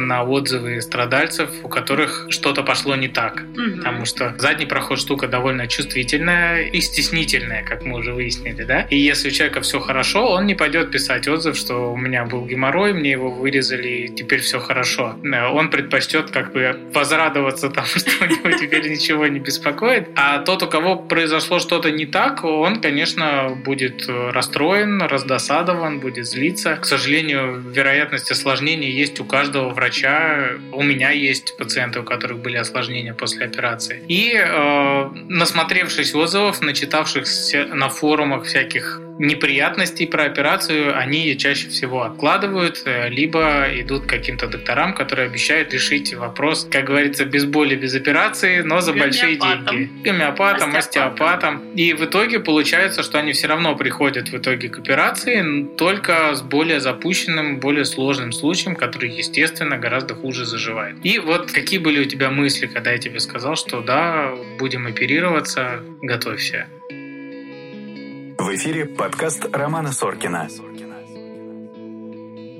на 0.01 0.25
отзывы 0.25 0.81
страдальцев, 0.81 1.51
у 1.63 1.69
которых 1.69 2.27
что-то 2.31 2.63
пошло 2.63 2.97
не 2.97 3.09
так. 3.09 3.43
Мгм. 3.43 3.79
Потому 3.79 4.05
что 4.05 4.35
задний 4.39 4.67
проход 4.67 4.99
штука 4.99 5.29
довольно 5.29 5.67
чувствительная 5.67 6.63
и 6.63 6.81
стеснительная, 6.81 7.63
как 7.65 7.85
мы 7.85 7.99
уже 7.99 8.13
выяснили, 8.13 8.65
да? 8.65 8.83
И 8.91 8.97
если 8.97 9.29
у 9.29 9.31
человека 9.31 9.61
все 9.61 9.81
хорошо, 9.81 10.31
он 10.31 10.47
не 10.47 10.55
пойдет 10.55 10.91
писать 10.91 11.29
отзыв, 11.29 11.57
что 11.57 11.93
у 11.93 11.97
меня 11.97 12.25
был 12.25 12.47
геморрой, 12.47 12.93
мне 12.93 13.11
его 13.13 13.31
вырезали, 13.31 13.89
и 13.89 14.09
теперь 14.09 14.41
все 14.41 14.59
хорошо. 14.61 15.17
Э, 15.25 15.49
Он 15.49 15.71
предпочтет 15.71 16.31
как 16.31 16.53
бы 16.53 16.77
возрадоваться 16.93 17.69
тому, 17.71 17.87
что 17.97 18.25
у 18.25 18.29
него 18.29 18.59
теперь 18.59 18.89
ничего 18.89 19.27
не 19.27 19.41
беспокоит. 19.41 20.09
А 20.17 20.39
тот, 20.39 20.63
у 20.63 20.67
кого 20.67 20.97
произошло 20.97 21.59
что-то 21.59 21.91
не 21.91 22.07
так, 22.07 22.45
он, 22.45 22.81
конечно, 22.81 23.57
будет 23.65 24.09
э, 24.09 24.31
расстроен, 24.31 25.03
раздосадован, 25.03 26.01
будет 26.01 26.27
злиться. 26.27 26.77
К 26.77 26.85
сожалению, 26.85 27.61
вероятность 27.61 28.31
осложнений 28.31 28.91
есть 28.91 29.21
у 29.21 29.25
каждого 29.37 29.69
врача. 29.69 30.53
У 30.73 30.83
меня 30.83 31.11
есть 31.11 31.59
пациенты, 31.59 32.01
у 32.01 32.05
которых 32.05 32.39
были 32.39 32.57
осложнения 32.57 33.13
после 33.13 33.45
операции. 33.45 34.03
И 34.09 34.33
э, 34.35 35.11
насмотревшись 35.29 36.15
отзывов, 36.15 36.63
начитавшихся 36.63 37.67
на 37.67 37.91
форумах 37.91 38.45
всяких 38.45 39.06
неприятностей 39.19 40.07
про 40.07 40.25
операцию, 40.25 40.97
они 40.97 41.37
чаще 41.37 41.69
всего 41.69 42.03
откладывают, 42.03 42.83
э, 42.85 43.09
либо 43.09 43.67
идут 43.73 44.05
к 44.05 44.09
каким-то 44.09 44.47
докторам, 44.47 44.95
которые 44.95 45.27
обещают 45.29 45.73
решить 45.73 46.15
вопрос, 46.15 46.67
как 46.71 46.85
говорится, 46.85 47.25
без 47.25 47.45
боли, 47.45 47.75
без 47.77 47.95
операции, 47.95 48.61
но 48.61 48.81
за 48.81 48.93
большие 48.93 49.37
деньги. 49.37 49.91
Гомеопатом, 50.03 50.75
Остеопатом. 50.77 50.77
остеопатом. 50.79 51.75
И 51.75 51.93
в 51.93 52.05
итоге 52.05 52.41
получается, 52.41 53.03
что 53.03 53.19
они 53.19 53.33
все 53.33 53.47
равно 53.49 53.75
приходят 53.77 54.29
в 54.29 54.37
итоге 54.37 54.69
к 54.69 54.79
операции, 54.79 55.67
только 55.77 56.35
с 56.35 56.43
более 56.43 56.81
запущенным, 56.81 57.59
более 57.61 57.85
сложным 57.85 58.33
случаем, 58.33 58.77
который, 58.77 59.11
естественно, 59.11 59.79
гораздо 59.79 60.15
хуже 60.15 60.45
заживает. 60.45 60.97
И 61.05 61.19
вот 61.19 61.53
какие 61.53 61.79
были 61.79 62.01
у 62.01 62.05
тебя 62.05 62.31
мысли, 62.31 62.67
когда 62.67 62.93
я 62.93 62.99
тебе 62.99 63.21
сказал, 63.21 63.57
что 63.57 63.81
да, 63.81 64.35
будем 64.59 64.87
оперироваться, 64.87 65.81
готовься. 66.03 66.67
В 68.47 68.55
эфире 68.55 68.87
подкаст 68.87 69.45
Романа 69.53 69.91
Соркина. 69.91 70.47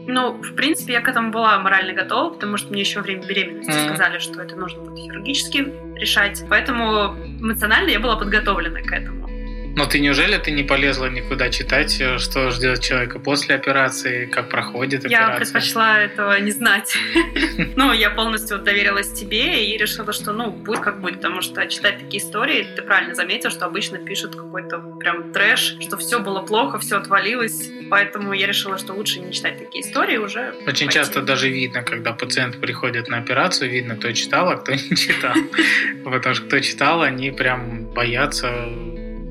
Ну, 0.09 0.33
в 0.33 0.55
принципе, 0.57 0.95
я 0.95 1.01
к 1.01 1.07
этому 1.07 1.31
была 1.31 1.61
морально 1.61 1.93
готова, 1.93 2.31
потому 2.35 2.57
что 2.57 2.73
мне 2.73 2.81
еще 2.81 2.99
во 2.99 3.03
время 3.05 3.25
беременности 3.25 3.71
Мгм. 3.71 3.95
сказали, 3.95 4.19
что 4.19 4.43
это 4.43 4.57
нужно 4.57 4.83
будет 4.83 4.99
хирургически 4.99 5.73
решать. 5.95 6.43
Поэтому 6.51 7.15
эмоционально 7.41 7.91
я 7.91 8.01
была 8.01 8.17
подготовлена 8.17 8.81
к 8.83 8.91
этому. 8.93 9.29
Но 9.77 9.85
ты 9.85 10.01
неужели 10.01 10.39
ты 10.39 10.53
не 10.53 10.63
полезла 10.63 11.07
никуда 11.11 11.51
читать, 11.51 12.01
э, 12.01 12.17
что 12.17 12.51
ждет 12.51 12.81
человека 12.81 13.19
после 13.19 13.55
операции, 13.55 14.25
как 14.25 14.49
проходит 14.49 15.05
Я 15.05 15.27
операция? 15.27 15.45
предпочла 15.53 16.01
этого 16.01 16.41
не 16.41 16.51
знать. 16.51 16.97
Ну, 17.77 17.93
я 17.93 18.11
полностью 18.11 18.59
доверилась 18.59 19.13
тебе 19.13 19.67
и 19.67 19.77
решила, 19.77 20.13
что, 20.13 20.33
ну, 20.33 20.51
будет 20.51 20.81
как 20.81 21.01
будет, 21.01 21.17
потому 21.17 21.43
что 21.43 21.67
читать 21.67 21.99
такие 21.99 22.23
истории, 22.23 22.67
ты 22.75 22.81
правильно 22.81 23.15
заметил, 23.15 23.51
что 23.51 23.67
обычно 23.67 23.99
пишут 23.99 24.35
какой-то 24.35 24.79
прям 24.79 25.33
трэш, 25.33 25.77
что 25.81 25.99
все 25.99 26.21
было 26.21 26.41
плохо, 26.41 26.79
все 26.79 26.97
отвалилось, 26.97 27.71
поэтому 27.91 28.33
я 28.33 28.47
решила, 28.47 28.79
что 28.79 28.95
лучше 28.95 29.21
не 29.21 29.33
читать 29.33 29.59
такие 29.59 29.85
истории 29.85 30.17
уже. 30.17 30.55
Очень 30.67 30.89
часто 30.89 31.21
даже 31.21 31.51
видно, 31.51 31.83
когда 31.83 32.13
пациент 32.13 32.61
приходит 32.61 33.09
на 33.09 33.19
операцию, 33.19 33.71
видно, 33.71 33.97
кто 33.97 34.13
читал, 34.13 34.49
а 34.49 34.57
кто 34.57 34.73
не 34.73 34.97
читал. 34.97 35.35
Потому 36.05 36.35
что 36.35 36.47
кто 36.47 36.61
читал, 36.61 37.03
они 37.03 37.31
прям 37.31 37.85
боятся 37.85 38.49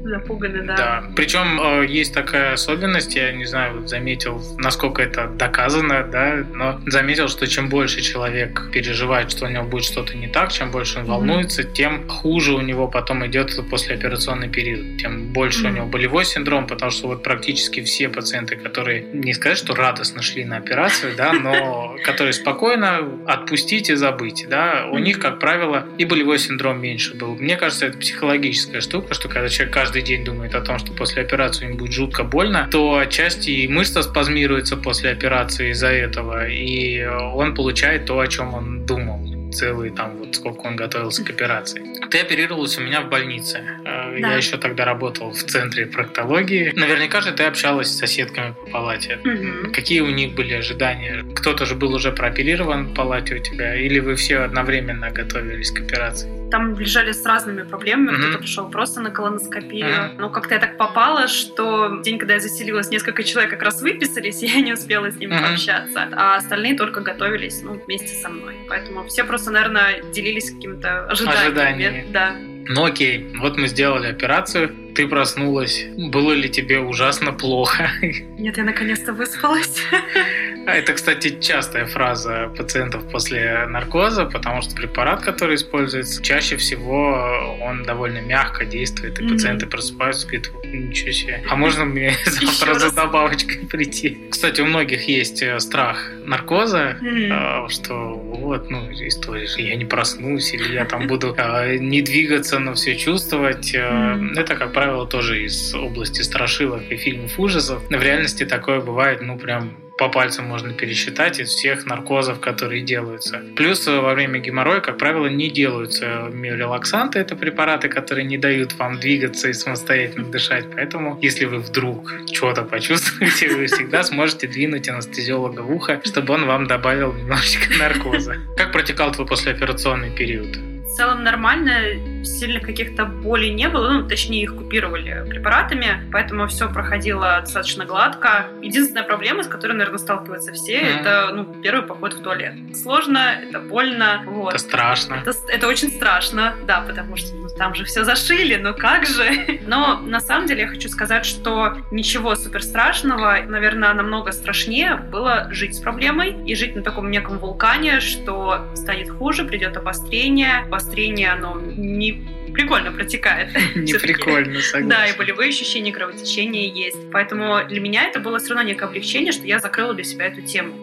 Запуганы, 0.10 0.62
да. 0.62 0.76
Да. 0.76 1.04
Причем 1.16 1.60
э, 1.60 1.86
есть 1.88 2.14
такая 2.14 2.54
особенность, 2.54 3.16
я 3.16 3.32
не 3.32 3.46
знаю, 3.46 3.80
вот 3.80 3.90
заметил, 3.90 4.40
насколько 4.58 5.02
это 5.02 5.26
доказано, 5.28 6.04
да, 6.04 6.46
но 6.54 6.80
заметил, 6.86 7.28
что 7.28 7.48
чем 7.48 7.70
больше 7.70 8.02
человек 8.02 8.70
переживает, 8.72 9.32
что 9.32 9.46
у 9.46 9.50
него 9.50 9.64
будет 9.64 9.84
что-то 9.86 10.16
не 10.16 10.28
так, 10.28 10.52
чем 10.52 10.70
больше 10.70 11.00
он 11.00 11.06
волнуется, 11.06 11.64
тем 11.64 12.08
хуже 12.08 12.54
у 12.54 12.62
него 12.62 12.88
потом 12.88 13.26
идет 13.26 13.52
послеоперационный 13.70 14.48
период, 14.48 14.98
тем 15.02 15.34
больше 15.34 15.64
у 15.64 15.68
Мгм. 15.70 15.76
него 15.76 15.86
болевой 15.88 16.24
синдром, 16.26 16.68
потому 16.68 16.92
что 16.92 17.08
вот 17.08 17.24
практически 17.24 17.82
все 17.82 18.08
пациенты, 18.08 18.58
которые, 18.58 19.02
не 19.02 19.34
сказать, 19.34 19.58
что 19.58 19.74
радостно 19.74 20.22
шли 20.22 20.46
на 20.46 20.58
операцию, 20.58 21.16
да, 21.18 21.34
но 21.34 21.96
которые 22.04 22.34
спокойно 22.34 23.00
отпустить 23.26 23.90
и 23.90 23.96
забыть, 23.96 24.46
да, 24.50 24.88
у 24.92 25.00
них, 25.00 25.18
как 25.20 25.40
правило, 25.40 25.88
и 25.98 26.06
болевой 26.06 26.38
синдром 26.38 26.80
меньше 26.80 27.16
был. 27.16 27.36
Мне 27.38 27.56
кажется, 27.58 27.88
это 27.88 27.98
психологическая 27.98 28.82
штука, 28.82 29.16
что 29.16 29.30
когда 29.30 29.50
человек 29.50 29.74
каждый 29.74 29.95
день 30.02 30.24
думает 30.24 30.56
о 30.56 30.62
том, 30.62 30.80
что 30.80 30.94
после 30.94 31.22
операции 31.22 31.68
ему 31.68 31.78
будет 31.78 31.94
жутко 31.94 32.24
больно, 32.24 32.68
то 32.72 32.98
отчасти 32.98 33.50
и 33.50 33.68
мышца 33.68 34.04
спазмируется 34.04 34.78
после 34.78 35.12
операции 35.12 35.72
из-за 35.72 35.88
этого, 35.88 36.48
и 36.48 37.00
э, 37.00 37.10
он 37.10 37.56
получает 37.56 38.06
то, 38.06 38.20
о 38.20 38.28
чем 38.28 38.54
он 38.54 38.86
думал 38.86 39.36
целый 39.56 39.90
там 39.90 40.18
вот 40.18 40.36
сколько 40.36 40.68
он 40.68 40.76
готовился 40.76 41.24
к 41.24 41.30
операции. 41.30 41.82
Ты 42.10 42.20
оперировалась 42.20 42.78
у 42.78 42.82
меня 42.82 43.02
в 43.02 43.10
больнице. 43.10 43.64
Э, 43.86 44.20
Да. 44.20 44.32
Я 44.32 44.38
еще 44.38 44.58
тогда 44.58 44.86
работал 44.86 45.32
в 45.32 45.44
центре 45.44 45.86
проктологии. 45.86 46.72
Наверняка 46.76 47.22
же 47.22 47.32
ты 47.32 47.44
общалась 47.44 47.88
с 47.88 47.98
соседками 47.98 48.54
по 48.54 48.72
палате. 48.72 49.20
Мгм. 49.24 49.72
Какие 49.74 50.02
у 50.02 50.10
них 50.10 50.34
были 50.36 50.54
ожидания? 50.54 51.24
Кто-то 51.36 51.66
же 51.66 51.76
был 51.76 51.94
уже 51.94 52.12
прооперирован 52.12 52.88
в 52.88 52.94
палате 52.94 53.36
у 53.36 53.40
тебя? 53.40 53.76
Или 53.76 54.00
вы 54.00 54.16
все 54.16 54.40
одновременно 54.40 55.10
готовились 55.12 55.72
к 55.72 55.82
операции? 55.82 56.30
Там 56.52 56.78
лежали 56.78 57.12
с 57.12 57.26
разными 57.26 57.64
проблемами. 57.64 58.12
Мгм. 58.12 58.22
Кто-то 58.22 58.38
пришел 58.40 58.70
просто 58.70 59.02
на 59.02 59.10
колоноскопию. 59.12 59.88
Мгм. 59.88 60.18
Но 60.18 60.30
как-то 60.30 60.54
я 60.56 60.60
так 60.60 60.78
попала, 60.78 61.28
что 61.28 62.02
день, 62.04 62.18
когда 62.18 62.36
я 62.36 62.40
заселилась, 62.40 62.90
несколько 62.90 63.24
человек 63.24 63.52
как 63.52 63.64
раз 63.64 63.82
выписались, 63.82 64.42
и 64.44 64.48
я 64.48 64.62
не 64.62 64.74
успела 64.74 65.10
с 65.12 65.16
ними 65.16 65.34
Мгм. 65.34 65.44
пообщаться. 65.44 66.08
А 66.16 66.36
остальные 66.36 66.76
только 66.76 67.02
готовились 67.02 67.62
ну, 67.64 67.80
вместе 67.86 68.16
со 68.22 68.30
мной. 68.30 68.56
Поэтому 68.70 69.06
все 69.06 69.24
просто, 69.24 69.52
наверное, 69.52 70.02
делились 70.14 70.52
какими-то 70.52 71.06
ожиданиями. 71.08 71.46
Ожиданиями. 71.48 72.06
Да. 72.12 72.36
Ну 72.68 72.84
окей, 72.86 73.28
вот 73.40 73.58
мы 73.58 73.68
сделали 73.68 74.08
операцию, 74.08 74.74
ты 74.96 75.08
проснулась. 75.08 75.86
Было 75.98 76.32
ли 76.34 76.50
тебе 76.50 76.80
ужасно 76.80 77.32
плохо? 77.32 77.90
Нет, 78.02 78.58
я 78.58 78.64
наконец-то 78.64 79.14
выспалась. 79.14 79.82
А 80.68 80.76
Это, 80.76 80.94
кстати, 80.94 81.40
частая 81.40 81.86
фраза 81.86 82.52
пациентов 82.58 83.08
после 83.12 83.66
наркоза, 83.68 84.26
потому 84.26 84.62
что 84.64 84.76
препарат, 84.76 85.22
который 85.22 85.56
используется, 85.56 86.24
чаще 86.24 86.58
всего 86.58 87.58
он 87.62 87.84
довольно 87.84 88.20
мягко 88.22 88.66
действует, 88.66 89.20
и 89.20 89.24
Мгм. 89.24 89.34
пациенты 89.34 89.68
просыпаются 89.68 90.28
и 90.28 90.38
говорят, 90.38 90.74
ничего 90.74 91.12
себе, 91.12 91.44
а 91.50 91.56
можно 91.56 91.86
мне 91.86 92.14
завтра 92.26 92.80
за 92.80 92.92
добавочкой 92.96 93.68
прийти? 93.68 94.18
Кстати, 94.32 94.62
у 94.62 94.66
многих 94.66 95.08
есть 95.08 95.42
э, 95.44 95.60
страх 95.60 96.10
наркоза, 96.26 96.98
э, 97.02 97.68
что 97.70 98.14
вот, 98.16 98.70
ну, 98.72 98.92
история 98.92 99.46
же, 99.46 99.62
я 99.62 99.76
не 99.76 99.86
проснусь, 99.86 100.52
или 100.54 100.74
я 100.74 100.86
там 100.86 101.08
буду 101.08 101.36
э, 101.38 101.78
не 101.78 102.02
двигаться, 102.02 102.58
но 102.60 102.74
все 102.74 102.96
чувствовать. 102.96 103.74
Мгм. 103.76 104.34
Это, 104.38 104.56
как 104.56 104.74
правило, 104.74 105.06
тоже 105.06 105.44
из 105.44 105.76
области 105.76 106.22
страшилок 106.24 106.82
и 106.90 106.96
фильмов 106.98 107.40
ужасов. 107.40 107.84
В 107.88 108.02
реальности 108.02 108.46
такое 108.46 108.82
бывает, 108.82 109.22
ну, 109.22 109.38
прям 109.38 109.78
по 109.98 110.10
пальцам 110.10 110.46
можно 110.46 110.74
пересчитать 110.74 111.40
из 111.40 111.50
всех 111.50 111.86
наркозов, 111.86 112.40
которые 112.40 112.82
делаются. 112.82 113.42
Плюс 113.56 113.88
э, 113.88 114.00
во 114.00 114.14
время 114.14 114.40
геморроя, 114.40 114.82
как 114.82 114.98
правило, 114.98 115.28
не 115.28 115.50
делаются 115.50 116.30
миорелаксанты. 116.32 117.20
Это 117.20 117.36
препараты, 117.36 117.88
которые 117.88 118.26
не 118.26 118.38
дают 118.38 118.74
вам 118.74 119.00
двигаться 119.00 119.50
и 119.50 119.54
самостоятельно 119.54 120.30
дышать. 120.32 120.66
Поэтому, 120.74 121.18
если 121.22 121.46
вы 121.46 121.60
вдруг 121.60 122.12
что-то 122.34 122.64
почувствуете, 122.64 123.56
вы 123.56 123.68
всегда 123.68 124.04
сможете 124.04 124.48
двинуть 124.48 124.90
анестезиолога 124.90 125.62
в 125.62 125.72
ухо, 125.72 126.02
чтобы 126.04 126.34
он 126.34 126.46
вам 126.46 126.68
добавил 126.68 127.14
немножечко 127.14 127.78
наркоза. 127.80 128.38
Как 128.58 128.72
протекал 128.72 129.12
твой 129.12 129.28
послеоперационный 129.28 130.12
период? 130.12 130.58
целом 130.96 131.24
нормально, 131.24 131.82
сильных 132.26 132.64
каких-то 132.64 133.06
болей 133.06 133.54
не 133.54 133.70
было, 133.70 133.90
ну, 133.90 134.08
точнее, 134.08 134.44
их 134.44 134.56
купировали 134.56 135.26
препаратами, 135.30 136.08
поэтому 136.12 136.48
все 136.48 136.70
проходило 136.70 137.40
достаточно 137.42 137.86
гладко. 137.86 138.48
Единственная 138.62 139.04
проблема, 139.04 139.44
с 139.44 139.48
которой, 139.48 139.74
наверное, 139.74 140.00
сталкиваются 140.00 140.54
все, 140.54 140.82
mm. 140.82 141.00
это, 141.00 141.32
ну, 141.34 141.46
первый 141.62 141.86
поход 141.86 142.14
в 142.14 142.22
туалет. 142.22 142.54
Сложно, 142.76 143.40
это 143.42 143.60
больно, 143.60 144.24
вот. 144.26 144.54
Это 144.54 144.60
страшно. 144.60 145.16
Это, 145.16 145.34
это 145.48 145.68
очень 145.68 145.90
страшно, 145.90 146.56
да, 146.68 146.82
потому 146.82 147.16
что 147.16 147.36
ну, 147.36 147.48
там 147.58 147.76
же 147.76 147.86
все 147.86 148.04
зашили, 148.04 148.56
ну 148.56 148.74
как 148.74 149.06
же? 149.06 149.60
Но 149.68 150.00
на 150.02 150.20
самом 150.20 150.48
деле 150.48 150.62
я 150.62 150.68
хочу 150.68 150.90
сказать, 150.90 151.26
что 151.26 151.78
ничего 151.92 152.36
супер 152.36 152.64
страшного, 152.64 153.38
наверное, 153.48 153.94
намного 153.94 154.32
страшнее 154.32 154.96
было 154.96 155.48
жить 155.52 155.76
с 155.76 155.80
проблемой 155.80 156.36
и 156.46 156.56
жить 156.56 156.76
на 156.76 156.84
таком 156.84 157.12
неком 157.12 157.40
вулкане, 157.40 158.00
что 158.00 158.66
станет 158.76 159.10
хуже, 159.10 159.46
придет 159.46 159.78
обострение. 159.78 160.60
Обострение, 160.66 161.32
оно 161.32 161.60
не 161.60 162.15
прикольно 162.56 162.92
протекает. 162.92 163.50
Не 163.76 163.94
прикольно, 163.94 164.62
согласен. 164.62 164.90
Да, 164.90 165.08
и 165.08 165.18
болевые 165.18 165.50
ощущения, 165.50 165.92
кровотечения 165.92 166.68
есть. 166.68 166.98
Поэтому 167.12 167.66
для 167.68 167.80
меня 167.80 168.06
это 168.06 168.20
было 168.20 168.40
все 168.40 168.54
равно 168.54 168.70
некое 168.70 168.86
облегчение, 168.86 169.32
что 169.32 169.46
я 169.46 169.60
закрыла 169.60 169.94
для 169.94 170.04
себя 170.04 170.28
эту 170.28 170.42
тему 170.42 170.74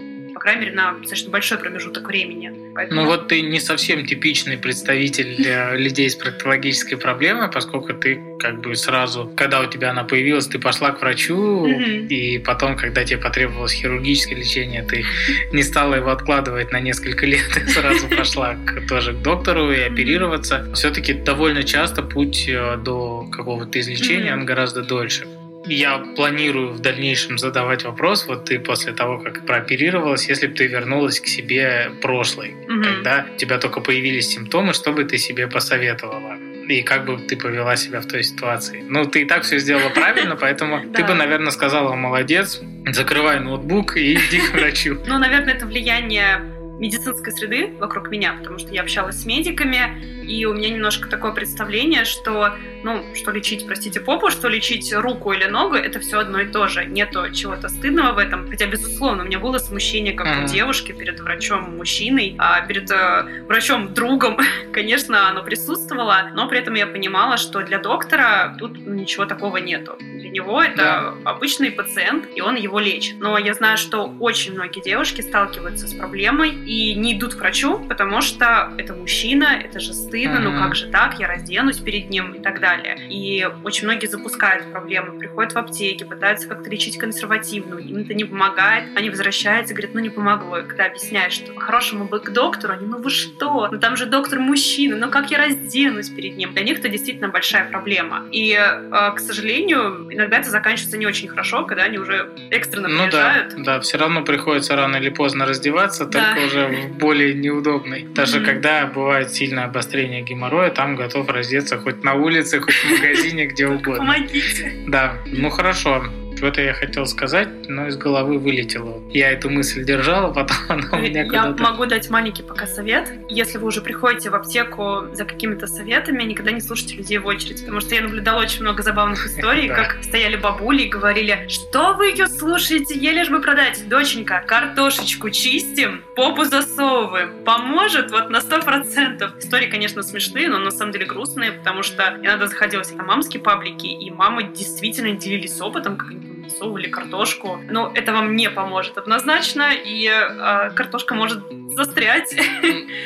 крайней 0.43 0.63
мере, 0.63 0.73
на 0.75 0.93
достаточно 0.93 1.31
большой 1.31 1.59
промежуток 1.59 2.07
времени. 2.07 2.73
Поэтому... 2.75 3.03
Ну 3.03 3.07
вот 3.07 3.29
ты 3.29 3.43
не 3.43 3.61
совсем 3.61 4.05
типичный 4.05 4.59
представитель 4.59 5.37
для 5.37 5.75
людей 5.77 6.11
с 6.11 6.17
проктологической 6.17 6.99
проблемой, 6.99 7.49
поскольку 7.49 7.95
ты 7.95 8.21
как 8.41 8.61
бы 8.61 8.75
сразу, 8.75 9.33
когда 9.37 9.61
у 9.61 9.67
тебя 9.67 9.91
она 9.91 10.03
появилась, 10.03 10.49
ты 10.49 10.59
пошла 10.59 10.91
к 10.91 11.01
врачу, 11.01 11.67
mm-hmm. 11.67 12.09
и 12.09 12.39
потом, 12.39 12.77
когда 12.77 13.05
тебе 13.05 13.21
потребовалось 13.21 13.73
хирургическое 13.73 14.37
лечение, 14.37 14.83
ты 14.83 15.05
не 15.53 15.63
стала 15.63 15.95
его 15.95 16.11
откладывать 16.11 16.73
на 16.73 16.81
несколько 16.81 17.25
лет, 17.25 17.57
и 17.57 17.69
сразу 17.71 18.09
пошла 18.09 18.57
к, 18.57 18.89
тоже 18.89 19.13
к 19.13 19.23
доктору 19.23 19.71
и 19.71 19.81
оперироваться. 19.81 20.67
Все-таки 20.75 21.13
довольно 21.13 21.63
часто 21.63 22.03
путь 22.03 22.49
э, 22.49 22.77
до 22.79 23.29
какого-то 23.31 23.79
излечения, 23.79 24.33
mm-hmm. 24.33 24.41
он 24.41 24.47
гораздо 24.47 24.83
дольше. 24.83 25.27
Я 25.67 25.99
планирую 25.99 26.73
в 26.73 26.81
дальнейшем 26.81 27.39
задавать 27.39 27.85
вопрос, 27.85 28.27
вот 28.27 28.47
ты 28.47 28.59
после 28.59 28.93
того, 28.93 29.19
как 29.19 29.47
прооперировалась, 29.47 30.29
если 30.29 30.47
бы 30.49 30.55
ты 30.55 30.67
вернулась 30.67 31.21
к 31.21 31.27
себе 31.27 31.91
прошлой, 32.01 32.55
угу. 32.69 32.83
когда 32.83 33.27
у 33.33 33.37
тебя 33.37 33.59
только 33.59 33.81
появились 33.81 34.29
симптомы, 34.29 34.75
что 34.75 34.93
бы 34.93 35.05
ты 35.05 35.19
себе 35.19 35.47
посоветовала? 35.47 36.37
И 36.69 36.83
как 36.83 37.05
бы 37.05 37.19
ты 37.19 37.37
повела 37.37 37.77
себя 37.77 38.01
в 38.01 38.07
той 38.07 38.23
ситуации? 38.23 38.85
Ну, 38.89 39.05
ты 39.05 39.23
и 39.23 39.25
так 39.25 39.43
все 39.43 39.59
сделала 39.59 39.89
правильно, 39.95 40.37
поэтому 40.37 40.93
ты 40.93 41.05
бы, 41.05 41.15
наверное, 41.15 41.51
сказала, 41.51 41.95
молодец, 41.95 42.61
закрывай 42.87 43.41
ноутбук 43.41 43.97
и 43.97 44.15
иди 44.29 44.41
к 44.41 44.53
врачу. 44.53 44.99
Ну, 45.07 45.19
наверное, 45.19 45.55
это 45.55 45.67
влияние 45.67 46.41
медицинской 46.79 47.33
среды 47.33 47.73
вокруг 47.79 48.11
меня, 48.11 48.35
потому 48.39 48.59
что 48.59 48.73
я 48.75 48.83
общалась 48.83 49.23
с 49.23 49.27
медиками, 49.27 50.22
и 50.33 50.47
у 50.47 50.55
меня 50.55 50.71
немножко 50.71 51.09
такое 51.09 51.33
представление, 51.33 52.05
что, 52.05 52.55
ну, 52.83 53.05
что 53.15 53.33
лечить, 53.33 53.67
простите, 53.67 54.01
попу, 54.01 54.31
что 54.31 54.49
лечить 54.49 54.91
руку 54.95 55.33
или 55.33 55.45
ногу, 55.45 55.75
это 55.75 56.01
все 56.01 56.21
одно 56.21 56.41
и 56.41 56.47
то 56.47 56.69
же. 56.69 56.87
Нету 56.87 57.31
чего-то 57.33 57.69
стыдного 57.69 58.13
в 58.13 58.19
этом. 58.19 58.49
Хотя, 58.49 58.67
безусловно, 58.67 59.25
у 59.25 59.27
меня 59.27 59.39
было 59.39 59.59
смущение 59.59 60.15
как 60.15 60.27
mm-hmm. 60.27 60.45
у 60.45 60.49
девушки 60.49 60.93
перед 60.93 61.21
врачом-мужчиной, 61.21 62.37
а 62.39 62.63
перед 62.63 62.91
э, 62.91 63.45
врачом-другом, 63.47 64.39
конечно, 64.73 65.29
оно 65.29 65.43
присутствовало, 65.43 66.31
но 66.35 66.49
при 66.49 66.61
этом 66.61 66.75
я 66.75 66.87
понимала, 66.87 67.37
что 67.37 67.61
для 67.63 67.79
доктора 67.79 68.57
тут 68.59 68.79
ну, 68.79 68.95
ничего 68.95 69.27
такого 69.27 69.59
нету. 69.59 69.97
Для 69.99 70.31
него 70.31 70.63
это 70.63 70.77
да. 70.77 71.31
обычный 71.31 71.71
пациент, 71.71 72.27
и 72.35 72.41
он 72.41 72.57
его 72.57 72.81
лечит. 72.81 73.21
Но 73.21 73.37
я 73.37 73.53
знаю, 73.53 73.77
что 73.77 74.15
очень 74.19 74.55
многие 74.55 74.81
девушки 74.81 75.21
сталкиваются 75.21 75.87
с 75.87 75.93
проблемой 75.93 76.51
и 76.51 76.95
не 76.95 77.13
идут 77.13 77.35
к 77.35 77.39
врачу, 77.39 77.79
потому 77.87 78.23
что 78.23 78.73
это 78.79 78.95
мужчина, 78.95 79.61
это 79.63 79.79
же 79.79 79.93
стыдно, 80.23 80.51
ну 80.51 80.59
как 80.59 80.75
же 80.75 80.87
так, 80.87 81.19
я 81.19 81.29
разденусь 81.29 81.79
перед 81.79 82.11
ним 82.11 82.33
и 82.33 82.41
так 82.41 82.61
далее. 82.61 82.97
И 83.09 83.47
очень 83.65 83.85
многие 83.85 84.07
запускают 84.07 84.71
проблемы, 84.71 85.19
приходят 85.19 85.53
в 85.53 85.59
аптеки, 85.59 86.05
пытаются 86.05 86.49
как-то 86.49 86.71
лечить 86.71 86.99
консервативно, 86.99 87.79
им 87.79 87.99
это 87.99 88.15
не 88.15 88.25
помогает, 88.25 88.85
они 88.97 89.11
возвращаются, 89.11 89.75
говорят, 89.75 89.95
ну 89.95 90.01
не 90.01 90.11
помогло. 90.11 90.59
И 90.59 90.63
когда 90.67 90.87
объясняешь, 90.87 91.33
что 91.33 91.53
по-хорошему 91.53 92.05
бы 92.05 92.21
к 92.21 92.31
доктору, 92.31 92.75
они, 92.75 92.87
ну 92.87 92.99
вы 92.99 93.11
что, 93.11 93.69
ну 93.71 93.79
там 93.79 93.97
же 93.97 94.07
доктор 94.07 94.39
мужчина, 94.39 94.97
ну 94.97 95.11
как 95.11 95.31
я 95.31 95.39
разденусь 95.39 96.09
перед 96.09 96.37
ним? 96.37 96.53
Для 96.53 96.63
них 96.63 96.79
это 96.79 96.89
действительно 96.89 97.29
большая 97.29 97.69
проблема. 97.69 98.25
И, 98.31 98.53
э, 98.53 99.13
к 99.15 99.19
сожалению, 99.19 100.09
иногда 100.11 100.39
это 100.39 100.51
заканчивается 100.51 100.99
не 100.99 101.07
очень 101.07 101.29
хорошо, 101.29 101.65
когда 101.65 101.85
они 101.85 101.99
уже 101.99 102.31
экстренно 102.51 102.89
ну, 102.89 103.09
приезжают. 103.09 103.55
Да, 103.57 103.63
да, 103.65 103.81
все 103.81 103.99
равно 103.99 104.23
приходится 104.23 104.77
рано 104.77 104.97
или 104.97 105.11
поздно 105.11 105.47
раздеваться, 105.47 106.07
да. 106.07 106.35
только 106.35 106.47
уже 106.47 106.67
в 106.67 106.99
более 106.99 107.35
неудобной. 107.35 108.05
Даже 108.15 108.41
mm-hmm. 108.41 108.45
когда 108.45 108.87
бывает 108.87 109.33
сильное 109.33 109.65
обострение 109.65 110.02
геморроя, 110.07 110.71
там 110.71 110.97
готов 110.97 111.29
раздеться 111.29 111.79
хоть 111.79 112.03
на 112.05 112.15
улице, 112.15 112.61
хоть 112.61 112.75
в 112.75 112.91
магазине, 112.91 113.47
где 113.47 113.67
угодно. 113.69 113.99
Помогите. 113.99 114.73
Да, 114.87 115.19
ну 115.27 115.51
хорошо. 115.51 116.05
Что-то 116.43 116.61
я 116.61 116.75
хотел 116.75 117.07
сказать, 117.07 117.69
но 117.69 117.87
из 117.87 117.97
головы 117.97 118.37
вылетело. 118.37 119.01
Я 119.13 119.31
эту 119.31 119.49
мысль 119.49 119.85
держала, 119.85 120.33
потом 120.35 120.57
она 120.69 120.89
у 120.91 120.97
меня 120.97 121.23
Я 121.23 121.51
могу 121.51 121.87
дать 121.87 122.11
маленький 122.11 122.43
пока 122.43 122.67
совет. 122.67 123.13
Если 123.29 123.59
вы 123.59 123.69
уже 123.69 123.81
приходите 123.81 124.29
в 124.29 124.35
аптеку 124.35 125.05
за 125.13 125.25
какими-то 125.25 125.69
советами, 125.69 126.25
никогда 126.25 126.51
не 126.51 126.61
слушайте 126.61 126.97
людей 126.97 127.19
в 127.19 127.27
очередь, 127.27 127.61
потому 127.61 127.81
что 127.81 127.95
я 127.95 128.01
наблюдала 128.01 128.41
очень 128.41 128.63
много 128.63 128.83
забавных 128.83 129.25
историй, 129.29 129.69
как 129.69 130.03
стояли 130.03 130.35
бабули 130.35 130.83
и 130.83 130.89
говорили, 130.89 131.47
что 131.47 131.95
вы 131.95 132.07
ее 132.07 132.27
слушаете, 132.27 132.99
еле 132.99 133.23
ж 133.23 133.29
бы 133.29 133.41
продать. 133.41 133.89
Доченька, 133.89 134.43
картошечку 134.45 135.31
чистим, 135.31 136.03
попу 136.17 136.43
засовываем. 136.43 137.45
Поможет 137.45 138.11
вот 138.11 138.31
на 138.31 138.41
сто 138.41 138.61
процентов. 138.61 139.39
Истории, 139.39 139.71
конечно, 139.71 140.03
смешные, 140.03 140.49
но 140.49 140.59
на 140.59 140.73
самом 140.73 140.91
деле 140.91 141.07
грустные, 141.07 141.53
потому 141.53 141.85
что 141.85 142.19
иногда 142.21 142.49
заходила 142.49 142.83
всегда 142.83 143.05
мамские 143.05 143.41
паблики, 143.41 143.87
и 143.87 144.11
мамы 144.11 144.51
действительно 144.53 145.13
делились 145.13 145.61
опытом, 145.61 145.97
как 145.97 146.11
они 146.11 146.32
засовывали 146.49 146.89
картошку. 146.89 147.61
Но 147.71 147.93
это 147.95 148.13
вам 148.13 148.37
не 148.37 148.51
поможет 148.51 148.99
однозначно, 148.99 149.73
и 149.73 150.07
э, 150.07 150.71
картошка 150.75 151.15
может 151.15 151.43
застрять. 151.71 152.37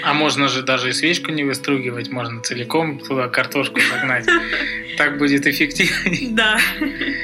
А 0.05 0.15
можно 0.15 0.49
же 0.49 0.63
даже 0.63 0.91
и 0.91 0.93
свечку 0.93 1.31
не 1.31 1.45
выстругивать, 1.45 2.11
можно 2.11 2.43
целиком 2.43 2.99
туда 2.99 3.29
картошку 3.29 3.81
загнать. 3.81 4.27
Так 4.97 5.19
будет 5.19 5.47
эффективнее. 5.47 6.31
Да. 6.37 6.59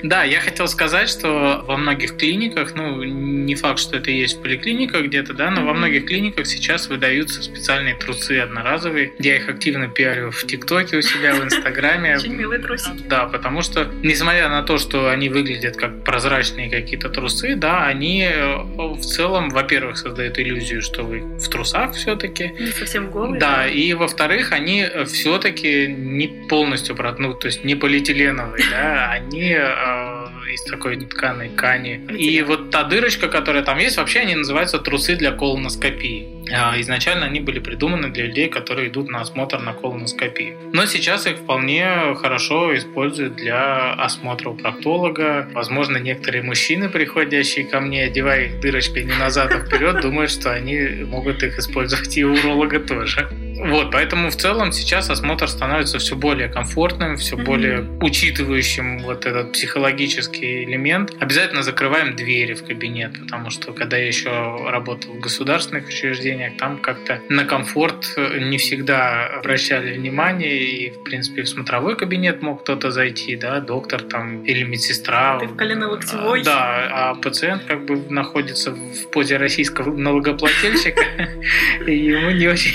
Да, 0.03 0.25
я 0.25 0.41
хотел 0.41 0.69
сказать, 0.69 1.09
что 1.09 1.65
во 1.67 1.77
многих 1.77 2.17
клиниках, 2.17 2.75
ну, 2.75 3.03
не 3.03 3.55
факт, 3.55 3.79
что 3.79 3.97
это 3.97 4.11
есть 4.11 4.39
в 4.39 4.43
поликлиниках 4.43 5.05
где-то, 5.05 5.35
да, 5.35 5.51
но 5.51 5.65
во 5.65 5.75
многих 5.75 6.07
клиниках 6.07 6.47
сейчас 6.47 6.89
выдаются 6.89 7.43
специальные 7.43 7.95
трусы 7.95 8.39
одноразовые. 8.39 9.13
Я 9.19 9.37
их 9.37 9.49
активно 9.49 9.89
пиарю 9.89 10.31
в 10.31 10.47
ТикТоке 10.47 10.97
у 10.99 11.03
себя, 11.03 11.35
в 11.35 11.45
Инстаграме. 11.45 12.17
Очень 12.17 12.35
милые 12.35 12.61
трусики. 12.61 13.03
Да, 13.09 13.27
потому 13.27 13.63
что, 13.63 13.91
несмотря 14.03 14.49
на 14.49 14.63
то, 14.63 14.79
что 14.79 15.11
они 15.11 15.29
выглядят 15.29 15.77
как 15.77 16.05
прозрачные 16.05 16.71
какие-то 16.71 17.09
трусы, 17.09 17.55
да, 17.55 17.87
они 17.87 18.23
э, 18.23 18.57
в 18.57 19.01
целом, 19.01 19.51
во-первых, 19.51 19.99
создают 19.99 20.39
иллюзию, 20.39 20.83
что 20.83 21.03
вы 21.03 21.21
в 21.21 21.49
трусах 21.49 21.95
все-таки. 21.95 22.53
Не 22.59 22.67
совсем 22.67 23.11
голые. 23.11 23.39
Да, 23.39 23.69
и 23.69 23.93
во-вторых, 23.95 24.53
они 24.53 24.87
все-таки 25.07 25.87
не 25.87 26.29
полностью, 26.49 26.97
ну, 27.19 27.35
то 27.35 27.47
есть 27.47 27.62
не 27.65 27.75
полиэтиленовые, 27.75 28.65
да, 28.71 29.11
они 29.13 29.55
э, 29.57 30.23
из 30.53 30.63
такой 30.65 30.97
тканой 30.97 31.49
ткани. 31.51 32.01
И 32.17 32.43
вот 32.43 32.71
та 32.71 32.85
дырочка, 32.85 33.29
которая 33.29 33.63
там 33.63 33.79
есть, 33.79 33.97
вообще 33.97 34.21
они 34.21 34.35
называются 34.35 34.79
трусы 34.79 35.17
для 35.17 35.33
колоноскопии. 35.33 36.29
А, 36.53 36.79
изначально 36.81 37.27
они 37.27 37.41
были 37.41 37.61
придуманы 37.61 38.11
для 38.11 38.27
людей, 38.27 38.49
которые 38.49 38.89
идут 38.89 39.09
на 39.09 39.21
осмотр 39.21 39.59
на 39.61 39.73
колоноскопию. 39.73 40.59
Но 40.73 40.87
сейчас 40.87 41.27
их 41.27 41.37
вполне 41.37 42.15
хорошо 42.17 42.77
используют 42.77 43.37
для 43.37 43.93
осмотра 43.95 44.51
у 44.51 44.55
проктолога. 44.55 45.49
Возможно, 45.53 45.99
некоторые 45.99 46.43
мужчины, 46.43 46.89
приходящие 46.89 47.65
ко 47.65 47.81
мне, 47.81 48.05
одевая 48.05 48.47
их 48.47 48.61
дырочкой 48.61 49.05
не 49.05 49.15
назад, 49.15 49.53
а 49.55 49.65
вперед, 49.65 50.01
думают, 50.01 50.31
что 50.31 50.53
они 50.53 51.05
могут 51.07 51.43
их 51.43 51.59
использовать 51.59 52.17
и 52.17 52.25
у 52.25 52.33
уролога 52.33 52.81
тоже. 52.81 53.29
Вот, 53.65 53.93
поэтому 53.93 54.31
в 54.31 54.37
целом 54.37 54.73
сейчас 54.73 55.09
осмотр 55.09 55.49
становится 55.49 55.99
все 55.99 56.17
более 56.17 56.49
комфортным, 56.49 57.17
все 57.17 57.37
mm-hmm. 57.37 57.45
более 57.45 57.81
учитывающим 58.01 58.99
вот 58.99 59.25
этот 59.25 59.53
психологический 59.53 60.65
элемент. 60.65 61.13
Обязательно 61.21 61.63
закрываем 61.63 62.17
двери 62.17 62.55
в 62.55 62.65
кабинет, 62.65 63.21
потому 63.21 63.51
что 63.51 63.73
когда 63.73 63.97
я 63.97 64.07
еще 64.07 64.31
работал 64.69 65.13
в 65.13 65.21
государственных 65.21 65.87
учреждениях, 65.87 66.57
там 66.57 66.79
как-то 66.79 67.21
на 67.29 67.45
комфорт 67.45 68.15
не 68.17 68.59
всегда 68.59 69.27
обращали 69.27 69.97
внимание, 69.97 70.63
и, 70.63 70.91
в 70.91 71.05
принципе, 71.05 71.43
в 71.43 71.49
смотровой 71.49 71.97
кабинет 71.97 72.43
мог 72.43 72.63
кто-то 72.63 72.91
зайти, 72.91 73.37
да, 73.37 73.61
доктор 73.61 74.03
там 74.03 74.43
или 74.45 74.65
медсестра. 74.65 75.39
Ты 75.39 75.47
в 75.47 75.57
колено-локтевой. 75.57 76.43
Да, 76.43 76.89
а 76.91 77.15
пациент 77.15 77.63
как 77.65 77.87
бы 77.87 77.97
находится 78.11 78.73
в 78.73 79.11
позе 79.13 79.37
российского 79.37 79.97
налогоплательщика, 79.97 81.05
и 81.87 81.97
ему 81.97 82.31
не 82.31 82.49
очень 82.49 82.73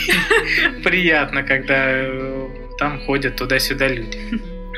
приятно, 0.83 1.43
когда 1.43 1.85
э, 1.87 2.47
там 2.77 2.99
ходят 3.05 3.35
туда-сюда 3.35 3.87
люди. 3.87 4.17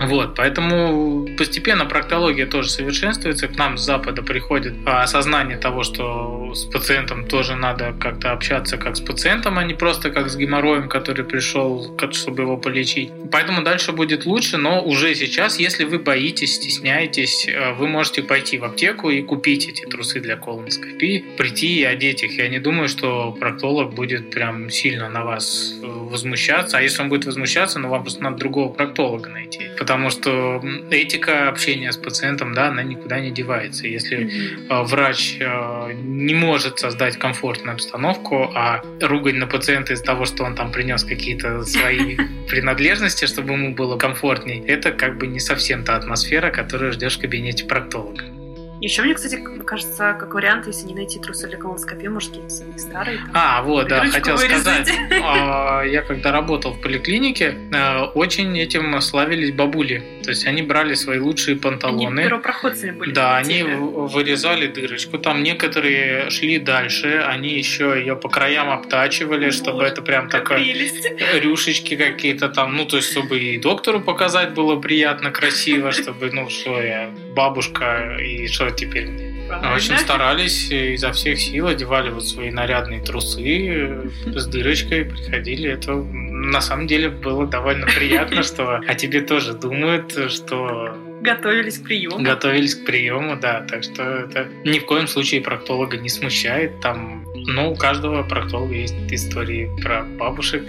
Вот, 0.01 0.35
поэтому 0.35 1.27
постепенно 1.37 1.85
проктология 1.85 2.45
тоже 2.45 2.69
совершенствуется. 2.69 3.49
К 3.49 3.57
нам 3.57 3.77
с 3.77 3.81
Запада 3.81 4.23
приходит 4.23 4.73
осознание 4.85 5.57
того, 5.57 5.83
что 5.83 6.28
что 6.49 6.55
с 6.55 6.65
пациентом 6.65 7.25
тоже 7.27 7.55
надо 7.55 7.93
как-то 7.99 8.31
общаться 8.31 8.77
как 8.77 8.95
с 8.95 9.01
пациентом, 9.01 9.57
а 9.57 9.63
не 9.63 9.73
просто 9.73 10.09
как 10.09 10.29
с 10.29 10.35
геморроем, 10.35 10.89
который 10.89 11.25
пришел, 11.25 11.95
чтобы 12.11 12.43
его 12.43 12.57
полечить. 12.57 13.11
Поэтому 13.31 13.63
дальше 13.63 13.91
будет 13.91 14.25
лучше, 14.25 14.57
но 14.57 14.81
уже 14.83 15.13
сейчас, 15.15 15.59
если 15.59 15.83
вы 15.83 15.99
боитесь, 15.99 16.55
стесняетесь, 16.55 17.47
э, 17.47 17.73
вы 17.73 17.87
можете 17.87 18.23
пойти 18.23 18.57
в 18.57 18.63
аптеку 18.63 19.09
и 19.09 19.21
купить 19.21 19.67
эти 19.67 19.85
трусы 19.85 20.19
для 20.19 20.35
колоноскопии, 20.37 21.23
прийти 21.37 21.81
и 21.81 21.83
одеть 21.83 22.23
их. 22.23 22.37
Я 22.37 22.47
не 22.49 22.59
думаю, 22.59 22.87
что 22.89 23.31
проктолог 23.39 23.93
будет 23.93 24.31
прям 24.31 24.69
сильно 24.69 25.09
на 25.09 25.23
вас 25.23 25.75
э, 25.81 25.85
возмущаться. 25.85 26.77
А 26.77 26.81
если 26.81 27.01
он 27.01 27.09
будет 27.09 27.25
возмущаться, 27.25 27.79
ну 27.79 27.89
вам 27.89 28.01
просто 28.01 28.23
надо 28.23 28.37
другого 28.37 28.73
проктолога 28.73 29.29
найти. 29.29 29.69
Потому 29.77 30.09
что 30.09 30.61
этика 30.89 31.49
общения 31.49 31.91
с 31.91 31.97
пациентом, 31.97 32.53
да, 32.53 32.67
она 32.67 32.83
никуда 32.83 33.19
не 33.19 33.31
девается. 33.31 33.87
Если 33.87 34.17
mm-hmm. 34.17 34.83
врач 34.85 35.37
э, 35.39 35.93
не 35.93 36.38
может 36.39 36.79
создать 36.79 37.17
комфортную 37.17 37.73
обстановку, 37.75 38.51
а 38.55 38.81
ругать 39.01 39.35
на 39.35 39.47
пациента 39.47 39.93
из-за 39.93 40.03
того, 40.03 40.25
что 40.25 40.43
он 40.43 40.55
там 40.55 40.71
принес 40.71 41.03
какие-то 41.03 41.63
свои 41.63 42.17
принадлежности, 42.49 43.25
чтобы 43.25 43.53
ему 43.53 43.75
было 43.75 43.97
комфортней, 43.97 44.63
это 44.65 44.91
как 44.91 45.17
бы 45.17 45.27
не 45.27 45.39
совсем 45.39 45.83
та 45.83 45.95
атмосфера, 45.95 46.49
которую 46.49 46.93
ждешь 46.93 47.17
в 47.17 47.21
кабинете 47.21 47.65
проктолога. 47.65 48.38
Еще 48.81 49.01
мне, 49.03 49.13
кстати, 49.13 49.43
кажется, 49.65 50.15
как 50.19 50.33
вариант, 50.33 50.67
если 50.67 50.87
не 50.87 50.95
найти 50.95 51.19
трусы 51.19 51.47
для 51.47 51.57
колоноскопии, 51.57 52.07
может, 52.07 52.29
какие-то 52.29 52.79
старые. 52.79 53.17
Там, 53.17 53.29
а, 53.33 53.61
вот, 53.61 53.87
да, 53.87 54.05
хотел 54.05 54.37
вырезать. 54.37 54.87
сказать. 54.87 54.99
А, 55.21 55.83
я 55.83 56.01
когда 56.01 56.31
работал 56.31 56.73
в 56.73 56.81
поликлинике, 56.81 57.55
э, 57.71 57.99
очень 58.15 58.57
этим 58.57 58.99
славились 59.01 59.51
бабули. 59.51 60.03
То 60.23 60.31
есть 60.31 60.45
они 60.45 60.61
брали 60.61 60.93
свои 60.93 61.19
лучшие 61.19 61.57
панталоны. 61.57 62.19
Они 62.19 62.29
первопроходцами 62.29 62.91
были. 62.91 63.11
Да, 63.11 63.37
они 63.37 63.63
вырезали 63.63 64.67
дырочку. 64.67 65.17
Там 65.17 65.43
некоторые 65.43 66.29
шли 66.29 66.59
дальше, 66.59 67.23
они 67.27 67.57
еще 67.57 67.95
ее 67.97 68.15
по 68.15 68.29
краям 68.29 68.69
обтачивали, 68.69 69.49
чтобы 69.49 69.83
это 69.83 70.01
прям 70.01 70.29
такое 70.29 70.59
рюшечки 71.41 71.95
какие-то 71.95 72.49
там, 72.49 72.75
ну, 72.75 72.85
то 72.85 72.97
есть, 72.97 73.11
чтобы 73.11 73.39
и 73.39 73.57
доктору 73.57 74.01
показать 74.01 74.53
было 74.53 74.75
приятно, 74.75 75.31
красиво, 75.31 75.91
чтобы, 75.91 76.31
ну, 76.31 76.49
что 76.49 76.81
я 76.81 77.09
бабушка 77.35 78.17
и 78.19 78.47
что 78.47 78.68
теперь 78.75 79.07
мне. 79.07 79.29
Очень 79.75 79.97
старались 79.97 80.69
изо 80.71 81.11
всех 81.11 81.39
сил, 81.39 81.67
одевали 81.67 82.09
вот 82.09 82.27
свои 82.27 82.51
нарядные 82.51 83.01
трусы 83.01 84.11
с 84.25 84.45
дырочкой, 84.45 85.05
приходили. 85.05 85.71
Это 85.71 85.95
на 85.95 86.61
самом 86.61 86.87
деле 86.87 87.09
было 87.09 87.47
довольно 87.47 87.87
приятно, 87.87 88.43
что 88.43 88.75
о 88.75 88.95
тебе 88.95 89.21
тоже 89.21 89.53
думают, 89.53 90.11
что 90.29 90.95
Готовились 91.21 91.79
к 91.79 91.83
приему. 91.83 92.19
Готовились 92.19 92.75
к 92.75 92.85
приему, 92.85 93.35
да. 93.35 93.65
Так 93.69 93.83
что 93.83 94.03
это 94.03 94.47
ни 94.63 94.79
в 94.79 94.85
коем 94.85 95.07
случае 95.07 95.41
проктолога 95.41 95.97
не 95.97 96.09
смущает. 96.09 96.79
Там, 96.79 97.25
ну, 97.35 97.71
у 97.71 97.75
каждого 97.75 98.23
проктолога 98.23 98.73
есть 98.73 98.95
истории 99.11 99.69
про 99.81 100.03
бабушек 100.03 100.63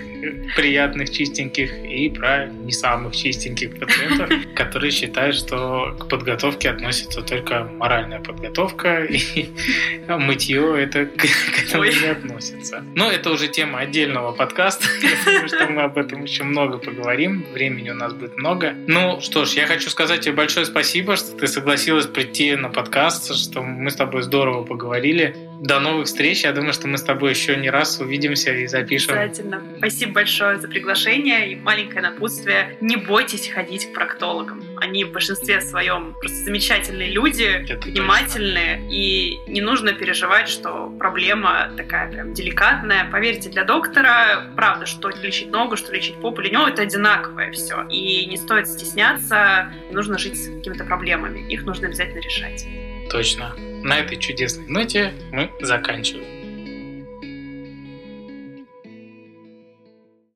приятных, 0.57 1.11
чистеньких 1.11 1.85
и 1.85 2.09
про 2.11 2.47
не 2.47 2.73
самых 2.73 3.15
чистеньких 3.15 3.79
пациентов, 3.79 4.31
которые 4.55 4.91
считают, 4.91 5.37
что 5.37 5.97
к 5.99 6.09
подготовке 6.09 6.71
относится 6.71 7.23
только 7.23 7.65
моральная 7.65 8.21
подготовка, 8.21 9.05
и 9.05 9.47
мытье 10.09 10.83
это 10.83 11.07
к 11.07 11.25
этому 11.63 11.85
не 11.85 12.07
относится. 12.07 12.85
Но 12.95 13.11
это 13.11 13.31
уже 13.31 13.49
тема 13.49 13.81
отдельного 13.81 14.33
подкаста. 14.33 14.87
Думаю, 15.25 15.49
что 15.49 15.67
мы 15.69 15.83
об 15.83 15.99
этом 15.99 16.23
еще 16.25 16.45
много 16.45 16.79
поговорим. 16.79 17.45
Времени 17.53 17.91
у 17.91 17.95
нас 17.95 18.13
будет 18.13 18.37
много. 18.37 18.75
Ну 18.87 19.21
что 19.21 19.45
ж, 19.45 19.53
я 19.53 19.67
хочу 19.67 19.91
сказать 19.91 20.23
тебе 20.23 20.35
большое 20.35 20.67
спасибо, 20.67 21.17
что 21.17 21.37
ты 21.37 21.47
согласилась 21.47 22.07
прийти 22.07 22.55
на 22.57 22.69
подкаст, 22.69 23.35
что 23.35 23.63
мы 23.63 23.91
с 23.91 23.97
тобой 23.97 24.23
здорово 24.23 24.65
поговорили. 24.65 25.37
До 25.61 25.79
новых 25.79 26.07
встреч. 26.07 26.45
Я 26.45 26.53
думаю, 26.53 26.73
что 26.73 26.89
мы 26.89 26.97
с 26.97 27.03
тобой 27.03 27.31
еще 27.31 27.57
не 27.57 27.69
раз 27.69 28.01
увидимся 28.01 28.53
и 28.55 28.67
запишем. 28.67 29.19
Обязательно. 29.19 29.63
Спасибо 29.79 30.10
большое 30.11 30.59
за 30.59 30.69
приглашение 30.69 31.53
и 31.53 31.57
маленькое 31.57 32.03
напутствие. 32.03 32.77
Не 32.81 32.97
бойтесь 32.97 33.49
ходить 33.49 33.91
к 33.91 33.95
проктологам. 33.95 34.63
Они 34.77 35.05
в 35.05 35.13
большинстве 35.13 35.61
своем 35.61 36.15
просто 36.21 36.37
замечательные 36.45 37.11
люди, 37.11 37.43
Это 37.69 37.89
внимательные, 37.89 38.77
точно. 38.77 38.89
и 38.91 39.39
не 39.47 39.61
нужно 39.61 39.93
переживать, 39.93 40.49
что 40.49 40.91
проблема 40.99 41.71
такая 41.77 42.11
прям 42.11 42.33
деликатная. 42.33 43.09
Поверьте, 43.11 43.51
для 43.51 43.65
доктора, 43.65 44.51
правда, 44.57 44.87
что 44.87 45.09
лечить 45.09 45.51
ногу, 45.51 45.77
что 45.77 45.93
лечить 45.93 46.17
попу, 46.17 46.41
для 46.43 46.51
него 46.51 46.67
это 46.69 46.83
одинаковое 46.83 47.53
все. 47.53 47.87
И 47.89 48.27
не 48.27 48.37
стоит 48.37 48.67
стесняться, 48.69 49.73
нужно 49.91 50.19
жить 50.19 50.37
с 50.43 50.49
какими-то 50.49 50.85
проблемами. 50.85 51.41
Их 51.53 51.65
нужно 51.65 51.89
обязательно 51.89 52.21
решать. 52.21 52.67
Точно. 53.11 53.55
На 53.83 53.99
этой 53.99 54.19
чудесной 54.19 54.67
ноте 54.69 55.13
мы 55.33 55.51
заканчиваем. 55.61 56.40